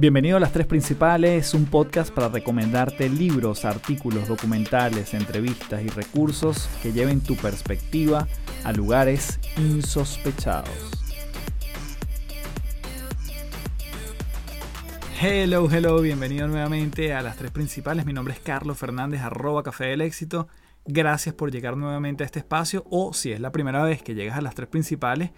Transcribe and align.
Bienvenido 0.00 0.38
a 0.38 0.40
Las 0.40 0.52
Tres 0.52 0.66
Principales, 0.66 1.52
un 1.52 1.66
podcast 1.66 2.10
para 2.10 2.30
recomendarte 2.30 3.10
libros, 3.10 3.66
artículos, 3.66 4.28
documentales, 4.28 5.12
entrevistas 5.12 5.82
y 5.82 5.88
recursos 5.88 6.70
que 6.82 6.94
lleven 6.94 7.20
tu 7.20 7.36
perspectiva 7.36 8.26
a 8.64 8.72
lugares 8.72 9.38
insospechados. 9.58 10.70
Hello, 15.20 15.68
hello, 15.70 16.00
bienvenido 16.00 16.48
nuevamente 16.48 17.12
a 17.12 17.20
Las 17.20 17.36
Tres 17.36 17.50
Principales. 17.50 18.06
Mi 18.06 18.14
nombre 18.14 18.32
es 18.32 18.40
Carlos 18.40 18.78
Fernández, 18.78 19.20
arroba 19.20 19.62
Café 19.62 19.88
del 19.88 20.00
Éxito. 20.00 20.48
Gracias 20.86 21.34
por 21.34 21.52
llegar 21.52 21.76
nuevamente 21.76 22.22
a 22.22 22.26
este 22.26 22.38
espacio 22.38 22.86
o 22.88 23.12
si 23.12 23.32
es 23.32 23.40
la 23.40 23.52
primera 23.52 23.82
vez 23.82 24.02
que 24.02 24.14
llegas 24.14 24.38
a 24.38 24.40
Las 24.40 24.54
Tres 24.54 24.70
Principales, 24.70 25.32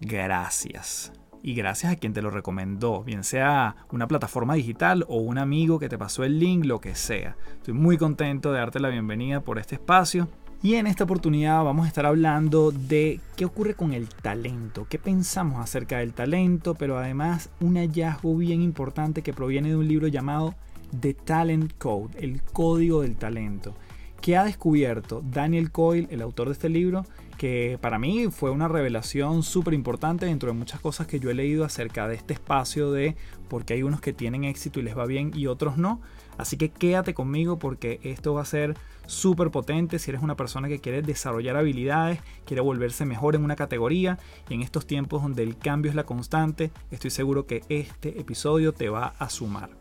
gracias 0.00 1.10
y 1.42 1.54
gracias 1.54 1.92
a 1.92 1.96
quien 1.96 2.12
te 2.12 2.22
lo 2.22 2.30
recomendó, 2.30 3.02
bien 3.02 3.24
sea 3.24 3.76
una 3.90 4.08
plataforma 4.08 4.54
digital 4.54 5.04
o 5.08 5.18
un 5.18 5.38
amigo 5.38 5.78
que 5.78 5.88
te 5.88 5.98
pasó 5.98 6.24
el 6.24 6.38
link, 6.38 6.64
lo 6.64 6.80
que 6.80 6.94
sea. 6.94 7.36
Estoy 7.54 7.74
muy 7.74 7.96
contento 7.96 8.52
de 8.52 8.58
darte 8.58 8.80
la 8.80 8.88
bienvenida 8.88 9.40
por 9.40 9.58
este 9.58 9.76
espacio. 9.76 10.28
Y 10.62 10.74
en 10.74 10.86
esta 10.86 11.04
oportunidad 11.04 11.64
vamos 11.64 11.86
a 11.86 11.88
estar 11.88 12.04
hablando 12.04 12.70
de 12.70 13.18
qué 13.34 13.46
ocurre 13.46 13.74
con 13.74 13.94
el 13.94 14.08
talento, 14.08 14.86
qué 14.90 14.98
pensamos 14.98 15.58
acerca 15.58 15.98
del 15.98 16.12
talento, 16.12 16.74
pero 16.74 16.98
además 16.98 17.48
un 17.60 17.76
hallazgo 17.76 18.36
bien 18.36 18.60
importante 18.60 19.22
que 19.22 19.32
proviene 19.32 19.70
de 19.70 19.76
un 19.76 19.88
libro 19.88 20.06
llamado 20.08 20.54
The 21.00 21.14
Talent 21.14 21.72
Code, 21.78 22.18
el 22.18 22.42
código 22.42 23.00
del 23.00 23.16
talento, 23.16 23.74
que 24.20 24.36
ha 24.36 24.44
descubierto 24.44 25.22
Daniel 25.24 25.70
Coyle, 25.70 26.08
el 26.10 26.22
autor 26.22 26.48
de 26.48 26.52
este 26.52 26.68
libro, 26.68 27.04
que 27.40 27.78
para 27.80 27.98
mí 27.98 28.28
fue 28.30 28.50
una 28.50 28.68
revelación 28.68 29.42
súper 29.42 29.72
importante 29.72 30.26
dentro 30.26 30.52
de 30.52 30.58
muchas 30.58 30.80
cosas 30.80 31.06
que 31.06 31.20
yo 31.20 31.30
he 31.30 31.34
leído 31.34 31.64
acerca 31.64 32.06
de 32.06 32.14
este 32.14 32.34
espacio 32.34 32.92
de 32.92 33.16
por 33.48 33.64
qué 33.64 33.74
hay 33.74 33.82
unos 33.82 34.02
que 34.02 34.12
tienen 34.12 34.44
éxito 34.44 34.78
y 34.78 34.82
les 34.82 34.96
va 34.96 35.06
bien 35.06 35.32
y 35.34 35.46
otros 35.46 35.78
no. 35.78 36.02
Así 36.36 36.58
que 36.58 36.68
quédate 36.68 37.14
conmigo 37.14 37.58
porque 37.58 37.98
esto 38.02 38.34
va 38.34 38.42
a 38.42 38.44
ser 38.44 38.76
súper 39.06 39.50
potente 39.50 39.98
si 39.98 40.10
eres 40.10 40.22
una 40.22 40.36
persona 40.36 40.68
que 40.68 40.80
quiere 40.80 41.00
desarrollar 41.00 41.56
habilidades, 41.56 42.20
quiere 42.44 42.60
volverse 42.60 43.06
mejor 43.06 43.34
en 43.34 43.44
una 43.44 43.56
categoría 43.56 44.18
y 44.50 44.54
en 44.54 44.60
estos 44.60 44.86
tiempos 44.86 45.22
donde 45.22 45.42
el 45.42 45.56
cambio 45.56 45.88
es 45.88 45.96
la 45.96 46.04
constante, 46.04 46.70
estoy 46.90 47.10
seguro 47.10 47.46
que 47.46 47.62
este 47.70 48.20
episodio 48.20 48.72
te 48.72 48.90
va 48.90 49.14
a 49.18 49.30
sumar. 49.30 49.79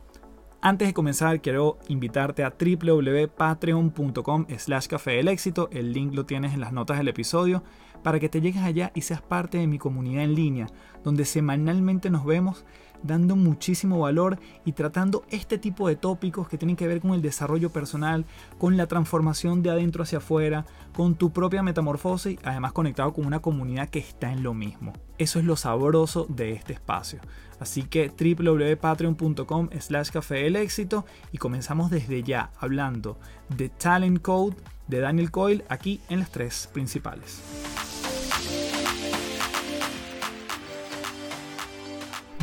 Antes 0.62 0.90
de 0.90 0.94
comenzar, 0.94 1.40
quiero 1.40 1.80
invitarte 1.88 2.44
a 2.44 2.54
www.patreon.com 2.60 4.46
slash 4.58 4.88
café 4.88 5.12
del 5.12 5.30
éxito. 5.30 5.70
El 5.72 5.94
link 5.94 6.14
lo 6.14 6.26
tienes 6.26 6.54
en 6.54 6.60
las 6.60 6.74
notas 6.74 6.98
del 6.98 7.08
episodio 7.08 7.64
para 8.04 8.20
que 8.20 8.28
te 8.28 8.42
llegues 8.42 8.64
allá 8.64 8.92
y 8.94 9.02
seas 9.02 9.22
parte 9.22 9.58
de 9.58 9.68
mi 9.68 9.78
comunidad 9.78 10.26
en 10.26 10.36
línea, 10.36 10.68
donde 11.02 11.24
semanalmente 11.24 12.10
nos 12.10 12.26
vemos 12.26 12.66
dando 13.04 13.36
muchísimo 13.36 14.00
valor 14.00 14.40
y 14.66 14.74
tratando 14.74 15.24
este 15.30 15.58
tipo 15.58 15.88
de 15.88 15.96
tópicos 15.96 16.48
que 16.48 16.58
tienen 16.58 16.76
que 16.76 16.88
ver 16.88 17.02
con 17.02 17.14
el 17.14 17.22
desarrollo 17.22 17.70
personal, 17.70 18.26
con 18.58 18.78
la 18.78 18.88
transformación 18.88 19.64
de 19.64 19.72
adentro 19.72 20.04
hacia 20.04 20.20
afuera, 20.20 20.66
con 20.94 21.16
tu 21.16 21.32
propia 21.32 21.64
metamorfosis, 21.64 22.40
además 22.44 22.74
conectado 22.74 23.14
con 23.14 23.26
una 23.26 23.40
comunidad 23.40 23.90
que 23.90 24.00
está 24.00 24.32
en 24.32 24.44
lo 24.44 24.54
mismo. 24.54 24.94
Eso 25.18 25.40
es 25.40 25.46
lo 25.46 25.56
sabroso 25.56 26.26
de 26.30 26.54
este 26.54 26.74
espacio. 26.74 27.20
Así 27.60 27.84
que 27.84 28.10
www.patreon.com 28.10 29.70
slash 29.80 30.10
café 30.12 30.36
del 30.36 30.56
éxito 30.56 31.06
y 31.32 31.38
comenzamos 31.38 31.92
desde 31.92 32.24
ya 32.24 32.52
hablando 32.60 33.20
de 33.50 33.70
Talent 33.70 34.22
Code 34.22 34.56
de 34.88 35.00
Daniel 35.00 35.30
Coyle 35.30 35.66
aquí 35.70 36.00
en 36.10 36.20
las 36.20 36.32
tres 36.32 36.70
principales. 36.72 37.99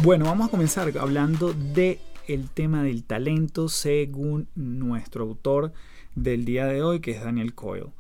Bueno, 0.02 0.26
vamos 0.26 0.48
a 0.48 0.50
comenzar 0.50 0.92
hablando 0.98 1.52
de 1.52 2.00
el 2.28 2.50
tema 2.50 2.82
del 2.82 3.02
talento 3.02 3.68
según 3.68 4.48
nuestro 4.54 5.24
autor 5.24 5.72
del 6.14 6.44
día 6.44 6.66
de 6.66 6.82
hoy, 6.82 7.00
que 7.00 7.12
es 7.12 7.24
Daniel 7.24 7.54
Coyle. 7.54 7.92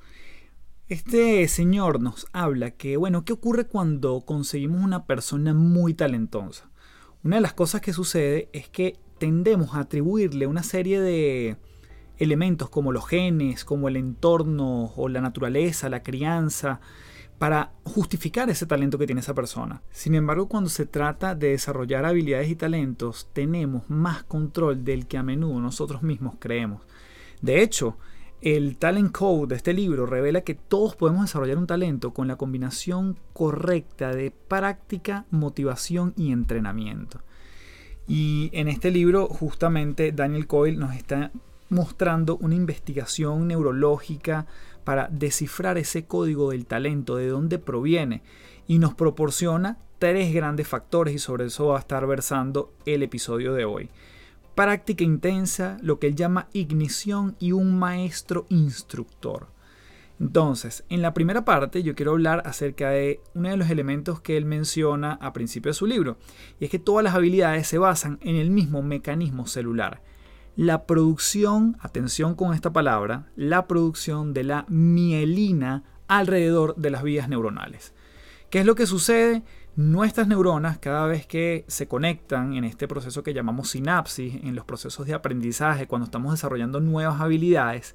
Este 0.88 1.48
señor 1.48 2.00
nos 2.00 2.26
habla 2.32 2.70
que, 2.70 2.96
bueno, 2.96 3.24
¿qué 3.24 3.32
ocurre 3.32 3.66
cuando 3.66 4.20
conseguimos 4.20 4.84
una 4.84 5.06
persona 5.06 5.54
muy 5.54 5.94
talentosa? 5.94 6.70
Una 7.24 7.36
de 7.36 7.42
las 7.42 7.54
cosas 7.54 7.80
que 7.80 7.94
sucede 7.94 8.50
es 8.52 8.68
que 8.68 8.98
tendemos 9.18 9.74
a 9.74 9.80
atribuirle 9.80 10.46
una 10.46 10.62
serie 10.62 11.00
de 11.00 11.56
elementos 12.18 12.68
como 12.68 12.92
los 12.92 13.06
genes, 13.08 13.64
como 13.64 13.88
el 13.88 13.96
entorno 13.96 14.92
o 14.96 15.08
la 15.08 15.22
naturaleza, 15.22 15.88
la 15.88 16.02
crianza, 16.02 16.80
para 17.38 17.72
justificar 17.84 18.48
ese 18.48 18.66
talento 18.66 18.98
que 18.98 19.06
tiene 19.06 19.20
esa 19.20 19.34
persona. 19.34 19.82
Sin 19.90 20.14
embargo, 20.14 20.48
cuando 20.48 20.70
se 20.70 20.86
trata 20.86 21.34
de 21.34 21.50
desarrollar 21.50 22.04
habilidades 22.04 22.48
y 22.48 22.56
talentos, 22.56 23.28
tenemos 23.32 23.88
más 23.88 24.22
control 24.24 24.84
del 24.84 25.06
que 25.06 25.18
a 25.18 25.22
menudo 25.22 25.60
nosotros 25.60 26.02
mismos 26.02 26.36
creemos. 26.38 26.82
De 27.42 27.62
hecho, 27.62 27.98
el 28.40 28.76
Talent 28.78 29.12
Code 29.12 29.48
de 29.48 29.56
este 29.56 29.72
libro 29.72 30.06
revela 30.06 30.42
que 30.42 30.54
todos 30.54 30.96
podemos 30.96 31.22
desarrollar 31.22 31.58
un 31.58 31.66
talento 31.66 32.12
con 32.12 32.28
la 32.28 32.36
combinación 32.36 33.18
correcta 33.32 34.14
de 34.14 34.30
práctica, 34.30 35.26
motivación 35.30 36.14
y 36.16 36.32
entrenamiento. 36.32 37.20
Y 38.08 38.50
en 38.52 38.68
este 38.68 38.90
libro 38.90 39.26
justamente 39.26 40.12
Daniel 40.12 40.46
Coyle 40.46 40.78
nos 40.78 40.94
está 40.94 41.32
mostrando 41.68 42.36
una 42.36 42.54
investigación 42.54 43.48
neurológica 43.48 44.46
para 44.86 45.08
descifrar 45.10 45.76
ese 45.76 46.06
código 46.06 46.52
del 46.52 46.64
talento, 46.64 47.16
de 47.16 47.28
dónde 47.28 47.58
proviene, 47.58 48.22
y 48.66 48.78
nos 48.78 48.94
proporciona 48.94 49.76
tres 49.98 50.32
grandes 50.32 50.66
factores 50.66 51.14
y 51.14 51.18
sobre 51.18 51.44
eso 51.44 51.66
va 51.66 51.76
a 51.76 51.80
estar 51.80 52.06
versando 52.06 52.72
el 52.86 53.02
episodio 53.02 53.52
de 53.52 53.66
hoy 53.66 53.90
práctica 54.56 55.04
intensa, 55.04 55.76
lo 55.82 56.00
que 56.00 56.08
él 56.08 56.16
llama 56.16 56.48
ignición 56.54 57.36
y 57.38 57.52
un 57.52 57.78
maestro 57.78 58.46
instructor. 58.48 59.48
Entonces, 60.18 60.82
en 60.88 61.02
la 61.02 61.12
primera 61.12 61.44
parte 61.44 61.82
yo 61.82 61.94
quiero 61.94 62.12
hablar 62.12 62.42
acerca 62.46 62.88
de 62.88 63.20
uno 63.34 63.50
de 63.50 63.58
los 63.58 63.68
elementos 63.68 64.18
que 64.22 64.38
él 64.38 64.46
menciona 64.46 65.12
a 65.20 65.34
principio 65.34 65.70
de 65.70 65.74
su 65.74 65.86
libro, 65.86 66.16
y 66.58 66.64
es 66.64 66.70
que 66.70 66.78
todas 66.78 67.04
las 67.04 67.14
habilidades 67.14 67.68
se 67.68 67.76
basan 67.76 68.18
en 68.22 68.34
el 68.34 68.50
mismo 68.50 68.82
mecanismo 68.82 69.46
celular. 69.46 70.00
La 70.56 70.86
producción, 70.86 71.76
atención 71.80 72.34
con 72.34 72.54
esta 72.54 72.72
palabra, 72.72 73.26
la 73.36 73.66
producción 73.66 74.32
de 74.32 74.42
la 74.42 74.64
mielina 74.68 75.84
alrededor 76.08 76.74
de 76.76 76.88
las 76.88 77.02
vías 77.02 77.28
neuronales. 77.28 77.92
¿Qué 78.48 78.60
es 78.60 78.66
lo 78.66 78.74
que 78.74 78.86
sucede? 78.86 79.42
Nuestras 79.74 80.28
neuronas, 80.28 80.78
cada 80.78 81.04
vez 81.04 81.26
que 81.26 81.66
se 81.68 81.88
conectan 81.88 82.54
en 82.54 82.64
este 82.64 82.88
proceso 82.88 83.22
que 83.22 83.34
llamamos 83.34 83.68
sinapsis, 83.68 84.36
en 84.44 84.54
los 84.54 84.64
procesos 84.64 85.06
de 85.06 85.12
aprendizaje, 85.12 85.86
cuando 85.86 86.06
estamos 86.06 86.32
desarrollando 86.32 86.80
nuevas 86.80 87.20
habilidades, 87.20 87.94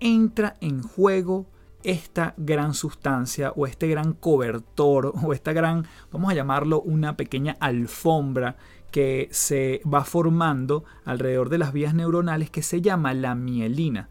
entra 0.00 0.56
en 0.62 0.82
juego 0.82 1.46
esta 1.82 2.32
gran 2.38 2.72
sustancia 2.72 3.52
o 3.54 3.66
este 3.66 3.86
gran 3.88 4.14
cobertor 4.14 5.12
o 5.22 5.34
esta 5.34 5.52
gran, 5.52 5.86
vamos 6.10 6.30
a 6.30 6.34
llamarlo 6.34 6.80
una 6.80 7.18
pequeña 7.18 7.56
alfombra 7.60 8.56
que 8.92 9.28
se 9.32 9.80
va 9.92 10.04
formando 10.04 10.84
alrededor 11.04 11.48
de 11.48 11.58
las 11.58 11.72
vías 11.72 11.94
neuronales 11.94 12.50
que 12.50 12.62
se 12.62 12.80
llama 12.80 13.14
la 13.14 13.34
mielina. 13.34 14.08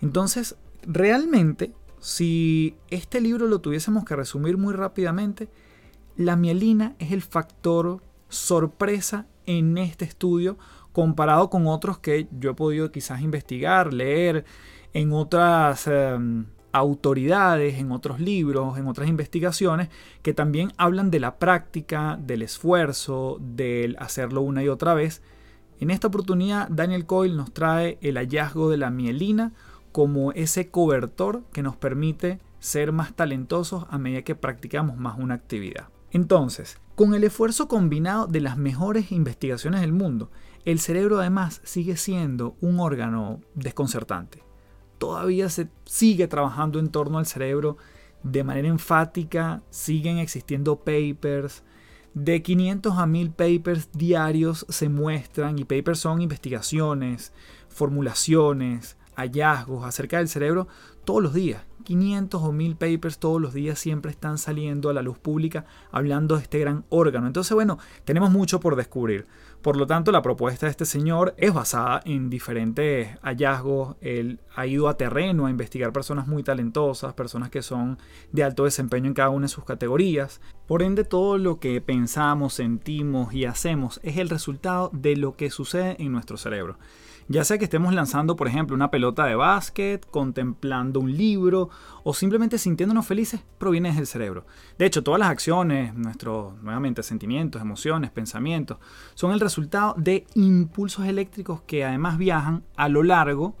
Entonces, 0.00 0.56
realmente, 0.82 1.72
si 1.98 2.76
este 2.90 3.20
libro 3.20 3.48
lo 3.48 3.60
tuviésemos 3.60 4.04
que 4.04 4.14
resumir 4.14 4.56
muy 4.56 4.74
rápidamente, 4.74 5.48
la 6.16 6.36
mielina 6.36 6.94
es 7.00 7.10
el 7.10 7.22
factor 7.22 8.02
sorpresa 8.28 9.26
en 9.46 9.78
este 9.78 10.04
estudio 10.04 10.58
comparado 10.92 11.48
con 11.48 11.66
otros 11.66 11.98
que 11.98 12.28
yo 12.38 12.50
he 12.50 12.54
podido 12.54 12.92
quizás 12.92 13.22
investigar, 13.22 13.94
leer 13.94 14.44
en 14.92 15.12
otras 15.12 15.86
em, 15.86 16.46
autoridades, 16.72 17.78
en 17.78 17.92
otros 17.92 18.20
libros, 18.20 18.78
en 18.78 18.86
otras 18.86 19.08
investigaciones, 19.08 19.88
que 20.22 20.34
también 20.34 20.72
hablan 20.76 21.10
de 21.10 21.20
la 21.20 21.38
práctica, 21.38 22.18
del 22.20 22.42
esfuerzo, 22.42 23.38
del 23.40 23.96
hacerlo 23.98 24.42
una 24.42 24.62
y 24.62 24.68
otra 24.68 24.94
vez. 24.94 25.22
En 25.80 25.90
esta 25.90 26.08
oportunidad, 26.08 26.68
Daniel 26.68 27.06
Coyle 27.06 27.36
nos 27.36 27.52
trae 27.52 27.98
el 28.00 28.16
hallazgo 28.16 28.70
de 28.70 28.76
la 28.76 28.90
mielina 28.90 29.52
como 29.92 30.32
ese 30.32 30.68
cobertor 30.70 31.42
que 31.52 31.62
nos 31.62 31.76
permite 31.76 32.40
ser 32.58 32.92
más 32.92 33.14
talentosos 33.14 33.86
a 33.90 33.98
medida 33.98 34.22
que 34.22 34.34
practicamos 34.34 34.96
más 34.96 35.18
una 35.18 35.34
actividad. 35.34 35.88
Entonces, 36.10 36.78
con 36.94 37.14
el 37.14 37.24
esfuerzo 37.24 37.68
combinado 37.68 38.26
de 38.26 38.40
las 38.40 38.56
mejores 38.56 39.12
investigaciones 39.12 39.80
del 39.80 39.92
mundo, 39.92 40.30
el 40.64 40.80
cerebro 40.80 41.20
además 41.20 41.60
sigue 41.64 41.96
siendo 41.96 42.56
un 42.60 42.80
órgano 42.80 43.40
desconcertante. 43.54 44.47
Todavía 44.98 45.48
se 45.48 45.68
sigue 45.84 46.28
trabajando 46.28 46.78
en 46.78 46.88
torno 46.88 47.18
al 47.18 47.26
cerebro 47.26 47.76
de 48.22 48.44
manera 48.44 48.68
enfática, 48.68 49.62
siguen 49.70 50.18
existiendo 50.18 50.76
papers, 50.80 51.62
de 52.14 52.42
500 52.42 52.98
a 52.98 53.06
1000 53.06 53.30
papers 53.30 53.90
diarios 53.92 54.66
se 54.68 54.88
muestran 54.88 55.58
y 55.58 55.64
papers 55.64 56.00
son 56.00 56.20
investigaciones, 56.20 57.32
formulaciones, 57.68 58.97
hallazgos 59.18 59.84
acerca 59.84 60.18
del 60.18 60.28
cerebro 60.28 60.68
todos 61.04 61.22
los 61.22 61.34
días. 61.34 61.64
500 61.84 62.42
o 62.42 62.52
1000 62.52 62.76
papers 62.76 63.18
todos 63.18 63.40
los 63.40 63.54
días 63.54 63.78
siempre 63.78 64.10
están 64.10 64.36
saliendo 64.36 64.90
a 64.90 64.92
la 64.92 65.00
luz 65.00 65.18
pública 65.18 65.64
hablando 65.90 66.36
de 66.36 66.42
este 66.42 66.58
gran 66.58 66.84
órgano. 66.90 67.26
Entonces, 67.26 67.54
bueno, 67.54 67.78
tenemos 68.04 68.30
mucho 68.30 68.60
por 68.60 68.76
descubrir. 68.76 69.26
Por 69.62 69.76
lo 69.76 69.86
tanto, 69.86 70.12
la 70.12 70.22
propuesta 70.22 70.66
de 70.66 70.70
este 70.70 70.84
señor 70.84 71.34
es 71.38 71.52
basada 71.52 72.02
en 72.04 72.30
diferentes 72.30 73.16
hallazgos. 73.22 73.96
Él 74.02 74.38
ha 74.54 74.66
ido 74.66 74.86
a 74.88 74.98
terreno 74.98 75.46
a 75.46 75.50
investigar 75.50 75.92
personas 75.92 76.28
muy 76.28 76.42
talentosas, 76.42 77.14
personas 77.14 77.48
que 77.48 77.62
son 77.62 77.98
de 78.30 78.44
alto 78.44 78.64
desempeño 78.64 79.06
en 79.06 79.14
cada 79.14 79.30
una 79.30 79.46
de 79.46 79.52
sus 79.52 79.64
categorías. 79.64 80.40
Por 80.66 80.82
ende, 80.82 81.04
todo 81.04 81.38
lo 81.38 81.58
que 81.58 81.80
pensamos, 81.80 82.54
sentimos 82.54 83.32
y 83.32 83.46
hacemos 83.46 83.98
es 84.02 84.18
el 84.18 84.28
resultado 84.28 84.90
de 84.92 85.16
lo 85.16 85.36
que 85.36 85.50
sucede 85.50 85.96
en 85.98 86.12
nuestro 86.12 86.36
cerebro. 86.36 86.76
Ya 87.30 87.44
sea 87.44 87.58
que 87.58 87.64
estemos 87.64 87.92
lanzando, 87.92 88.36
por 88.36 88.48
ejemplo, 88.48 88.74
una 88.74 88.90
pelota 88.90 89.26
de 89.26 89.34
básquet, 89.34 90.08
contemplando 90.10 90.98
un 90.98 91.14
libro 91.14 91.68
o 92.02 92.14
simplemente 92.14 92.56
sintiéndonos 92.56 93.06
felices, 93.06 93.42
proviene 93.58 93.92
del 93.92 94.06
cerebro. 94.06 94.46
De 94.78 94.86
hecho, 94.86 95.02
todas 95.02 95.20
las 95.20 95.28
acciones, 95.28 95.92
nuestros, 95.94 96.54
nuevamente, 96.62 97.02
sentimientos, 97.02 97.60
emociones, 97.60 98.10
pensamientos, 98.10 98.78
son 99.14 99.32
el 99.32 99.40
resultado 99.40 99.94
de 99.98 100.26
impulsos 100.36 101.04
eléctricos 101.04 101.60
que 101.66 101.84
además 101.84 102.16
viajan 102.16 102.64
a 102.76 102.88
lo 102.88 103.02
largo 103.02 103.56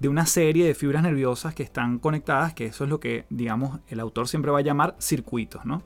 de 0.00 0.08
una 0.08 0.26
serie 0.26 0.66
de 0.66 0.74
fibras 0.74 1.04
nerviosas 1.04 1.54
que 1.54 1.62
están 1.62 2.00
conectadas, 2.00 2.54
que 2.54 2.66
eso 2.66 2.82
es 2.82 2.90
lo 2.90 2.98
que, 2.98 3.26
digamos, 3.30 3.78
el 3.86 4.00
autor 4.00 4.26
siempre 4.26 4.50
va 4.50 4.58
a 4.58 4.62
llamar 4.62 4.96
circuitos, 4.98 5.64
¿no? 5.64 5.84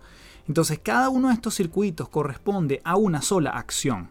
Entonces, 0.48 0.78
cada 0.78 1.10
uno 1.10 1.28
de 1.28 1.34
estos 1.34 1.54
circuitos 1.54 2.08
corresponde 2.08 2.80
a 2.82 2.96
una 2.96 3.20
sola 3.20 3.50
acción, 3.50 4.08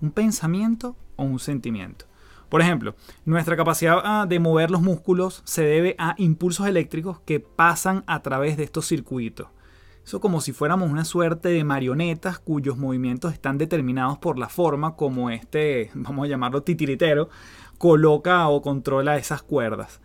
un 0.00 0.12
pensamiento 0.12 0.94
o 1.16 1.24
un 1.24 1.40
sentimiento. 1.40 2.09
Por 2.50 2.60
ejemplo, 2.60 2.96
nuestra 3.24 3.56
capacidad 3.56 4.00
ah, 4.04 4.26
de 4.28 4.40
mover 4.40 4.70
los 4.70 4.82
músculos 4.82 5.40
se 5.44 5.62
debe 5.62 5.94
a 5.98 6.16
impulsos 6.18 6.66
eléctricos 6.66 7.20
que 7.20 7.38
pasan 7.38 8.02
a 8.06 8.22
través 8.22 8.56
de 8.56 8.64
estos 8.64 8.86
circuitos. 8.86 9.46
Eso 10.04 10.20
como 10.20 10.40
si 10.40 10.52
fuéramos 10.52 10.90
una 10.90 11.04
suerte 11.04 11.50
de 11.50 11.62
marionetas 11.62 12.40
cuyos 12.40 12.76
movimientos 12.76 13.32
están 13.32 13.56
determinados 13.56 14.18
por 14.18 14.36
la 14.36 14.48
forma 14.48 14.96
como 14.96 15.30
este, 15.30 15.90
vamos 15.94 16.24
a 16.24 16.28
llamarlo 16.28 16.64
titiritero, 16.64 17.28
coloca 17.78 18.48
o 18.48 18.60
controla 18.62 19.16
esas 19.16 19.42
cuerdas. 19.42 20.00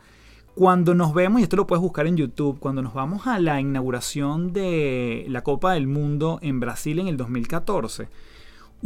Cuando 0.53 0.93
nos 0.93 1.13
vemos, 1.15 1.41
y 1.41 1.43
esto 1.43 1.57
lo 1.57 1.67
puedes 1.67 1.81
buscar 1.81 2.05
en 2.05 2.15
YouTube, 2.15 2.59
cuando 2.59 2.81
nos 2.81 2.93
vamos 2.93 3.25
a 3.25 3.39
la 3.39 3.59
inauguración 3.59 4.53
de 4.53 5.25
la 5.27 5.41
Copa 5.41 5.73
del 5.73 5.87
Mundo 5.87 6.37
en 6.43 6.59
Brasil 6.59 6.99
en 6.99 7.07
el 7.07 7.17
2014, 7.17 8.07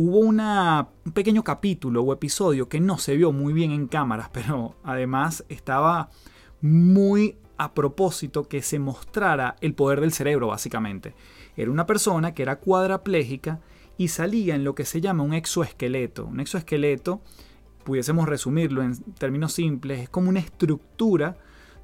hubo 0.02 0.20
un 0.20 1.12
pequeño 1.12 1.44
capítulo 1.44 2.02
o 2.04 2.14
episodio 2.14 2.70
que 2.70 2.80
no 2.80 2.98
se 2.98 3.18
vio 3.18 3.34
muy 3.34 3.52
bien 3.52 3.72
en 3.72 3.88
cámaras, 3.88 4.30
pero 4.34 4.78
además 4.82 5.44
estaba 5.50 6.10
muy 6.62 7.36
a 7.58 7.74
propósito 7.74 8.48
que 8.48 8.62
se 8.62 8.80
mostrara 8.80 9.58
el 9.60 9.74
poder 9.74 10.00
del 10.00 10.14
cerebro, 10.14 10.48
básicamente. 10.48 11.16
Era 11.58 11.70
una 11.70 11.86
persona 11.86 12.34
que 12.34 12.44
era 12.44 12.60
cuadraplégica 12.60 13.60
y 13.98 14.08
salía 14.08 14.56
en 14.56 14.64
lo 14.64 14.74
que 14.74 14.86
se 14.86 15.02
llama 15.02 15.24
un 15.24 15.34
exoesqueleto. 15.34 16.26
Un 16.28 16.40
exoesqueleto, 16.40 17.22
pudiésemos 17.84 18.30
resumirlo 18.30 18.82
en 18.82 18.96
términos 19.16 19.52
simples, 19.52 20.00
es 20.00 20.10
como 20.10 20.30
una 20.30 20.40
estructura 20.40 21.36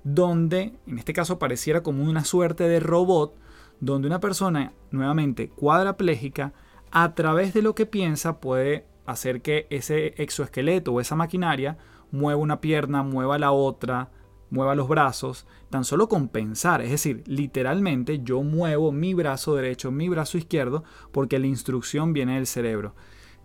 donde, 0.06 0.72
en 0.88 1.00
este 1.00 1.12
caso 1.12 1.38
pareciera 1.38 1.84
como 1.84 2.06
una 2.06 2.24
suerte 2.24 2.64
de 2.70 2.80
robot, 2.80 3.36
donde 3.82 4.08
una 4.08 4.22
persona, 4.22 4.72
nuevamente 4.92 5.50
cuadraplégica, 5.50 6.54
a 6.98 7.14
través 7.14 7.54
de 7.54 7.62
lo 7.62 7.76
que 7.76 7.86
piensa 7.86 8.40
puede 8.40 8.86
hacer 9.06 9.42
que 9.42 9.68
ese 9.70 10.14
exoesqueleto 10.16 10.94
o 10.94 11.02
esa 11.02 11.18
maquinaria 11.18 11.78
mueva 12.10 12.40
una 12.40 12.62
pierna, 12.62 13.04
mueva 13.04 13.38
la 13.38 13.52
otra, 13.52 14.12
mueva 14.50 14.76
los 14.76 14.88
brazos, 14.88 15.46
tan 15.70 15.84
solo 15.84 16.08
con 16.08 16.30
pensar, 16.30 16.82
es 16.82 16.92
decir, 16.92 17.22
literalmente 17.28 18.22
yo 18.24 18.44
muevo 18.44 18.94
mi 18.94 19.14
brazo 19.14 19.56
derecho, 19.56 19.92
mi 19.92 20.08
brazo 20.08 20.38
izquierdo, 20.38 20.86
porque 21.12 21.38
la 21.38 21.48
instrucción 21.48 22.14
viene 22.14 22.36
del 22.36 22.48
cerebro. 22.48 22.96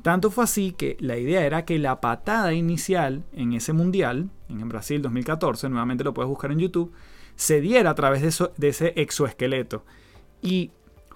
Tanto 0.01 0.31
fue 0.31 0.45
así 0.45 0.71
que 0.71 0.97
la 1.01 1.19
idea 1.19 1.45
era 1.45 1.65
que 1.65 1.81
la 1.81 2.01
patada 2.01 2.53
inicial 2.55 3.25
en 3.33 3.55
ese 3.55 3.73
mundial, 3.73 4.31
en 4.49 4.69
Brasil 4.69 5.03
2014, 5.03 5.69
nuevamente 5.71 6.05
lo 6.05 6.15
puedes 6.15 6.29
buscar 6.29 6.53
en 6.53 6.61
YouTube, 6.61 6.93
se 7.35 7.61
diera 7.61 7.91
a 7.91 7.95
través 7.97 8.23
de, 8.23 8.49
de 8.57 8.69
ese 8.69 8.93
exoesqueleto. 8.95 9.85
Y 10.41 10.71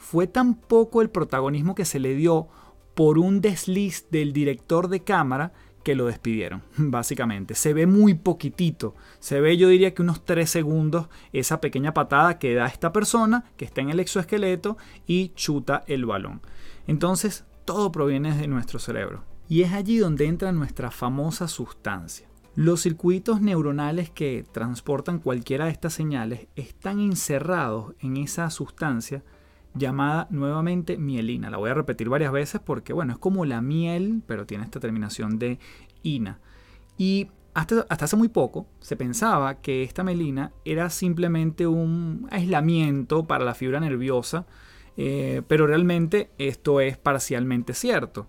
fue 0.04 0.26
tan 0.26 0.54
poco 0.54 1.00
el 1.00 1.08
protagonismo 1.08 1.74
que 1.74 1.86
se 1.86 1.98
le 1.98 2.14
dio 2.14 2.46
por 2.94 3.18
un 3.18 3.40
desliz 3.40 4.06
del 4.10 4.34
director 4.34 4.88
de 4.88 5.00
cámara 5.00 5.54
que 5.82 5.94
lo 5.94 6.04
despidieron, 6.04 6.62
básicamente. 6.76 7.54
Se 7.54 7.72
ve 7.72 7.86
muy 7.86 8.12
poquitito. 8.12 8.94
Se 9.18 9.40
ve, 9.40 9.56
yo 9.56 9.70
diría 9.70 9.94
que 9.94 10.02
unos 10.02 10.22
3 10.26 10.48
segundos, 10.48 11.08
esa 11.32 11.60
pequeña 11.60 11.94
patada 11.94 12.38
que 12.38 12.54
da 12.54 12.66
esta 12.66 12.92
persona 12.92 13.44
que 13.56 13.64
está 13.64 13.80
en 13.80 13.90
el 13.90 13.98
exoesqueleto 13.98 14.76
y 15.06 15.30
chuta 15.30 15.84
el 15.86 16.04
balón. 16.04 16.42
Entonces, 16.86 17.44
todo 17.64 17.90
proviene 17.90 18.36
de 18.36 18.46
nuestro 18.46 18.78
cerebro. 18.78 19.24
Y 19.48 19.62
es 19.62 19.72
allí 19.72 19.96
donde 19.96 20.26
entra 20.26 20.52
nuestra 20.52 20.90
famosa 20.90 21.48
sustancia. 21.48 22.28
Los 22.54 22.82
circuitos 22.82 23.40
neuronales 23.40 24.10
que 24.10 24.44
transportan 24.52 25.18
cualquiera 25.18 25.64
de 25.64 25.72
estas 25.72 25.94
señales 25.94 26.46
están 26.56 27.00
encerrados 27.00 27.94
en 28.00 28.18
esa 28.18 28.50
sustancia 28.50 29.24
llamada 29.74 30.26
nuevamente 30.30 30.96
mielina. 30.96 31.50
La 31.50 31.58
voy 31.58 31.70
a 31.70 31.74
repetir 31.74 32.08
varias 32.08 32.32
veces 32.32 32.60
porque, 32.64 32.92
bueno, 32.92 33.12
es 33.12 33.18
como 33.18 33.44
la 33.44 33.60
miel, 33.60 34.22
pero 34.26 34.46
tiene 34.46 34.64
esta 34.64 34.80
terminación 34.80 35.38
de 35.38 35.58
ina. 36.02 36.38
Y 36.96 37.28
hasta, 37.54 37.86
hasta 37.88 38.04
hace 38.04 38.16
muy 38.16 38.28
poco 38.28 38.66
se 38.80 38.96
pensaba 38.96 39.56
que 39.56 39.82
esta 39.82 40.04
mielina 40.04 40.52
era 40.64 40.90
simplemente 40.90 41.66
un 41.66 42.26
aislamiento 42.30 43.24
para 43.24 43.44
la 43.44 43.54
fibra 43.54 43.80
nerviosa, 43.80 44.46
eh, 44.96 45.42
pero 45.48 45.66
realmente 45.66 46.30
esto 46.38 46.80
es 46.80 46.96
parcialmente 46.96 47.74
cierto. 47.74 48.28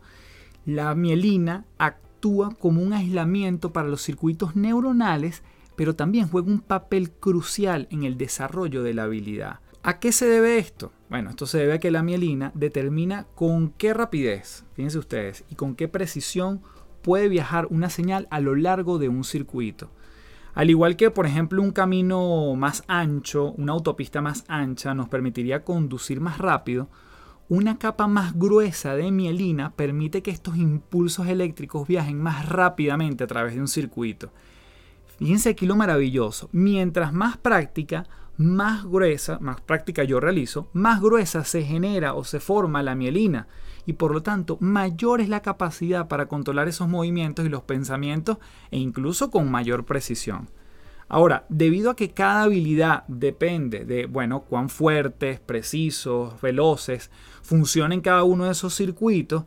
La 0.66 0.96
mielina 0.96 1.66
actúa 1.78 2.56
como 2.60 2.82
un 2.82 2.94
aislamiento 2.94 3.72
para 3.72 3.88
los 3.88 4.02
circuitos 4.02 4.56
neuronales, 4.56 5.44
pero 5.76 5.96
también 5.96 6.28
juega 6.28 6.48
un 6.48 6.62
papel 6.62 7.12
crucial 7.12 7.88
en 7.92 8.04
el 8.04 8.18
desarrollo 8.18 8.82
de 8.82 8.94
la 8.94 9.04
habilidad. 9.04 9.60
¿A 9.88 10.00
qué 10.00 10.12
se 10.12 10.26
debe 10.26 10.58
esto? 10.58 10.92
Bueno, 11.12 11.30
esto 11.30 11.46
se 11.46 11.60
debe 11.60 11.74
a 11.74 11.80
que 11.80 11.92
la 11.92 12.02
mielina 12.02 12.52
determina 12.56 13.28
con 13.36 13.70
qué 13.70 13.94
rapidez, 13.94 14.66
fíjense 14.74 14.98
ustedes, 14.98 15.44
y 15.52 15.54
con 15.54 15.76
qué 15.76 15.88
precisión 15.88 16.64
puede 17.04 17.30
viajar 17.30 17.68
una 17.70 17.92
señal 17.92 18.28
a 18.32 18.40
lo 18.40 18.56
largo 18.56 18.98
de 18.98 19.10
un 19.10 19.24
circuito. 19.24 19.92
Al 20.56 20.72
igual 20.72 20.96
que, 20.96 21.12
por 21.12 21.28
ejemplo, 21.28 21.62
un 21.62 21.70
camino 21.70 22.56
más 22.56 22.84
ancho, 22.88 23.52
una 23.58 23.74
autopista 23.74 24.24
más 24.24 24.44
ancha 24.48 24.96
nos 24.96 25.08
permitiría 25.08 25.64
conducir 25.64 26.20
más 26.20 26.40
rápido, 26.40 26.90
una 27.48 27.78
capa 27.78 28.08
más 28.08 28.34
gruesa 28.34 28.96
de 28.96 29.12
mielina 29.12 29.76
permite 29.76 30.24
que 30.24 30.32
estos 30.32 30.58
impulsos 30.58 31.28
eléctricos 31.28 31.88
viajen 31.88 32.20
más 32.20 32.50
rápidamente 32.50 33.24
a 33.24 33.28
través 33.28 33.54
de 33.54 33.62
un 33.62 33.68
circuito. 33.68 34.32
Fíjense 35.20 35.50
aquí 35.50 35.68
lo 35.68 35.76
maravilloso. 35.76 36.50
Mientras 36.52 37.14
más 37.14 37.38
práctica, 37.38 38.08
más 38.38 38.86
gruesa, 38.86 39.40
más 39.40 39.62
práctica 39.62 40.04
yo 40.04 40.20
realizo, 40.20 40.70
más 40.74 41.02
gruesa 41.02 41.44
se 41.44 41.64
genera 41.64 42.14
o 42.14 42.24
se 42.24 42.40
forma 42.40 42.84
la 42.84 42.96
mielina 42.96 43.48
y 43.86 43.94
por 43.94 44.12
lo 44.12 44.24
tanto 44.24 44.58
mayor 44.60 45.22
es 45.22 45.30
la 45.30 45.42
capacidad 45.42 46.08
para 46.08 46.28
controlar 46.28 46.68
esos 46.68 46.88
movimientos 46.88 47.46
y 47.46 47.50
los 47.50 47.64
pensamientos 47.64 48.38
e 48.72 48.78
incluso 48.78 49.30
con 49.32 49.50
mayor 49.50 49.86
precisión. 49.86 50.50
Ahora, 51.08 51.46
debido 51.50 51.92
a 51.92 51.96
que 51.96 52.12
cada 52.12 52.44
habilidad 52.44 53.04
depende 53.08 53.86
de, 53.86 54.08
bueno, 54.08 54.42
cuán 54.42 54.70
fuertes, 54.70 55.40
precisos, 55.40 56.42
veloces 56.42 57.12
funcionen 57.44 58.02
cada 58.02 58.24
uno 58.24 58.46
de 58.46 58.52
esos 58.52 58.74
circuitos, 58.74 59.46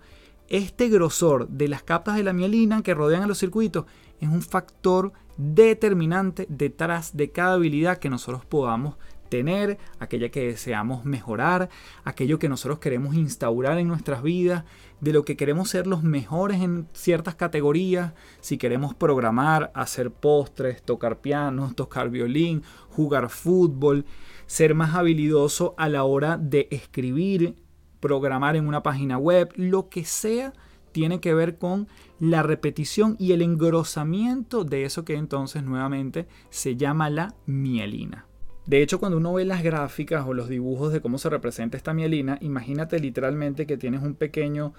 este 0.48 0.88
grosor 0.88 1.48
de 1.48 1.68
las 1.68 1.82
capas 1.82 2.16
de 2.16 2.22
la 2.22 2.32
mielina 2.32 2.82
que 2.82 2.94
rodean 2.94 3.22
a 3.22 3.26
los 3.26 3.38
circuitos 3.38 3.86
es 4.20 4.28
un 4.28 4.42
factor 4.42 5.12
determinante 5.38 6.46
detrás 6.50 7.16
de 7.16 7.30
cada 7.30 7.54
habilidad 7.54 7.98
que 7.98 8.10
nosotros 8.10 8.44
podamos 8.44 8.96
tener, 9.28 9.78
aquella 9.98 10.30
que 10.30 10.46
deseamos 10.46 11.04
mejorar, 11.04 11.68
aquello 12.04 12.38
que 12.38 12.48
nosotros 12.48 12.78
queremos 12.78 13.14
instaurar 13.14 13.78
en 13.78 13.88
nuestras 13.88 14.22
vidas, 14.22 14.64
de 15.00 15.12
lo 15.12 15.24
que 15.24 15.36
queremos 15.36 15.70
ser 15.70 15.86
los 15.86 16.02
mejores 16.02 16.60
en 16.60 16.88
ciertas 16.92 17.34
categorías, 17.36 18.14
si 18.40 18.58
queremos 18.58 18.94
programar, 18.94 19.70
hacer 19.74 20.10
postres, 20.10 20.82
tocar 20.82 21.20
piano, 21.20 21.72
tocar 21.74 22.10
violín, 22.10 22.62
jugar 22.90 23.28
fútbol, 23.28 24.04
ser 24.46 24.74
más 24.74 24.94
habilidoso 24.94 25.74
a 25.78 25.88
la 25.88 26.04
hora 26.04 26.36
de 26.36 26.68
escribir, 26.70 27.54
programar 28.00 28.56
en 28.56 28.66
una 28.66 28.82
página 28.82 29.18
web, 29.18 29.52
lo 29.56 29.88
que 29.88 30.04
sea 30.04 30.52
tiene 30.92 31.20
que 31.20 31.34
ver 31.34 31.58
con 31.58 31.86
la 32.20 32.42
repetición 32.42 33.16
y 33.18 33.32
el 33.32 33.42
engrosamiento 33.42 34.64
de 34.64 34.84
eso 34.84 35.04
que 35.04 35.14
entonces 35.14 35.62
nuevamente 35.62 36.26
se 36.50 36.76
llama 36.76 37.10
la 37.10 37.34
mielina. 37.46 38.26
De 38.66 38.82
hecho, 38.82 39.00
cuando 39.00 39.16
uno 39.16 39.32
ve 39.32 39.44
las 39.46 39.62
gráficas 39.62 40.26
o 40.26 40.34
los 40.34 40.48
dibujos 40.48 40.92
de 40.92 41.00
cómo 41.00 41.16
se 41.16 41.30
representa 41.30 41.76
esta 41.76 41.94
mielina, 41.94 42.36
imagínate 42.42 42.98
literalmente 43.00 43.66
que 43.66 43.78
tienes 43.78 44.02
un 44.02 44.14
pequeño 44.14 44.74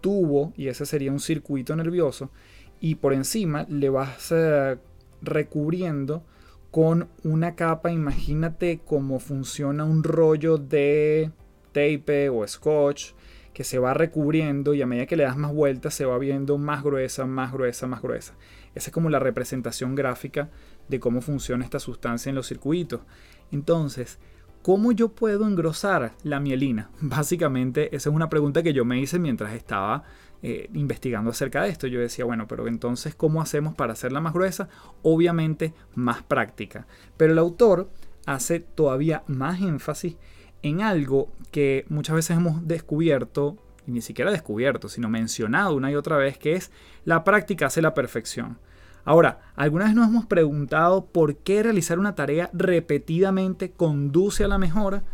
tubo 0.00 0.52
y 0.56 0.68
ese 0.68 0.86
sería 0.86 1.12
un 1.12 1.20
circuito 1.20 1.76
nervioso 1.76 2.30
y 2.80 2.96
por 2.96 3.12
encima 3.12 3.66
le 3.68 3.88
vas 3.88 4.32
eh, 4.32 4.76
recubriendo 5.22 6.24
con 6.70 7.08
una 7.22 7.54
capa, 7.54 7.92
imagínate 7.92 8.80
cómo 8.84 9.18
funciona 9.20 9.84
un 9.84 10.02
rollo 10.02 10.58
de 10.58 11.30
tape 11.72 12.30
o 12.30 12.46
scotch 12.46 13.12
que 13.54 13.64
se 13.64 13.78
va 13.78 13.94
recubriendo 13.94 14.74
y 14.74 14.82
a 14.82 14.86
medida 14.86 15.06
que 15.06 15.16
le 15.16 15.22
das 15.22 15.36
más 15.36 15.52
vueltas 15.52 15.94
se 15.94 16.04
va 16.04 16.18
viendo 16.18 16.58
más 16.58 16.82
gruesa, 16.82 17.24
más 17.24 17.52
gruesa, 17.52 17.86
más 17.86 18.02
gruesa. 18.02 18.34
Esa 18.74 18.90
es 18.90 18.92
como 18.92 19.08
la 19.08 19.20
representación 19.20 19.94
gráfica 19.94 20.50
de 20.88 21.00
cómo 21.00 21.22
funciona 21.22 21.64
esta 21.64 21.78
sustancia 21.78 22.28
en 22.28 22.34
los 22.34 22.48
circuitos. 22.48 23.00
Entonces, 23.52 24.18
¿cómo 24.62 24.90
yo 24.90 25.10
puedo 25.10 25.46
engrosar 25.46 26.12
la 26.24 26.40
mielina? 26.40 26.90
Básicamente, 27.00 27.94
esa 27.94 28.10
es 28.10 28.14
una 28.14 28.28
pregunta 28.28 28.64
que 28.64 28.72
yo 28.72 28.84
me 28.84 29.00
hice 29.00 29.20
mientras 29.20 29.54
estaba 29.54 30.02
eh, 30.42 30.68
investigando 30.74 31.30
acerca 31.30 31.62
de 31.62 31.70
esto. 31.70 31.86
Yo 31.86 32.00
decía, 32.00 32.24
bueno, 32.24 32.48
pero 32.48 32.66
entonces, 32.66 33.14
¿cómo 33.14 33.40
hacemos 33.40 33.74
para 33.76 33.92
hacerla 33.92 34.20
más 34.20 34.34
gruesa? 34.34 34.68
Obviamente, 35.02 35.74
más 35.94 36.24
práctica. 36.24 36.88
Pero 37.16 37.32
el 37.32 37.38
autor 37.38 37.88
hace 38.26 38.58
todavía 38.58 39.22
más 39.28 39.60
énfasis 39.60 40.16
en 40.64 40.80
algo 40.80 41.30
que 41.50 41.84
muchas 41.90 42.16
veces 42.16 42.38
hemos 42.38 42.66
descubierto, 42.66 43.58
y 43.86 43.92
ni 43.92 44.00
siquiera 44.00 44.30
descubierto, 44.30 44.88
sino 44.88 45.10
mencionado 45.10 45.76
una 45.76 45.90
y 45.90 45.94
otra 45.94 46.16
vez, 46.16 46.38
que 46.38 46.54
es 46.54 46.70
la 47.04 47.22
práctica 47.22 47.66
hace 47.66 47.82
la 47.82 47.92
perfección. 47.92 48.58
Ahora, 49.04 49.42
¿alguna 49.56 49.84
vez 49.84 49.94
nos 49.94 50.08
hemos 50.08 50.24
preguntado 50.24 51.04
por 51.04 51.36
qué 51.36 51.62
realizar 51.62 51.98
una 51.98 52.14
tarea 52.14 52.48
repetidamente 52.54 53.72
conduce 53.72 54.42
a 54.42 54.48
la 54.48 54.56
mejora? 54.56 55.04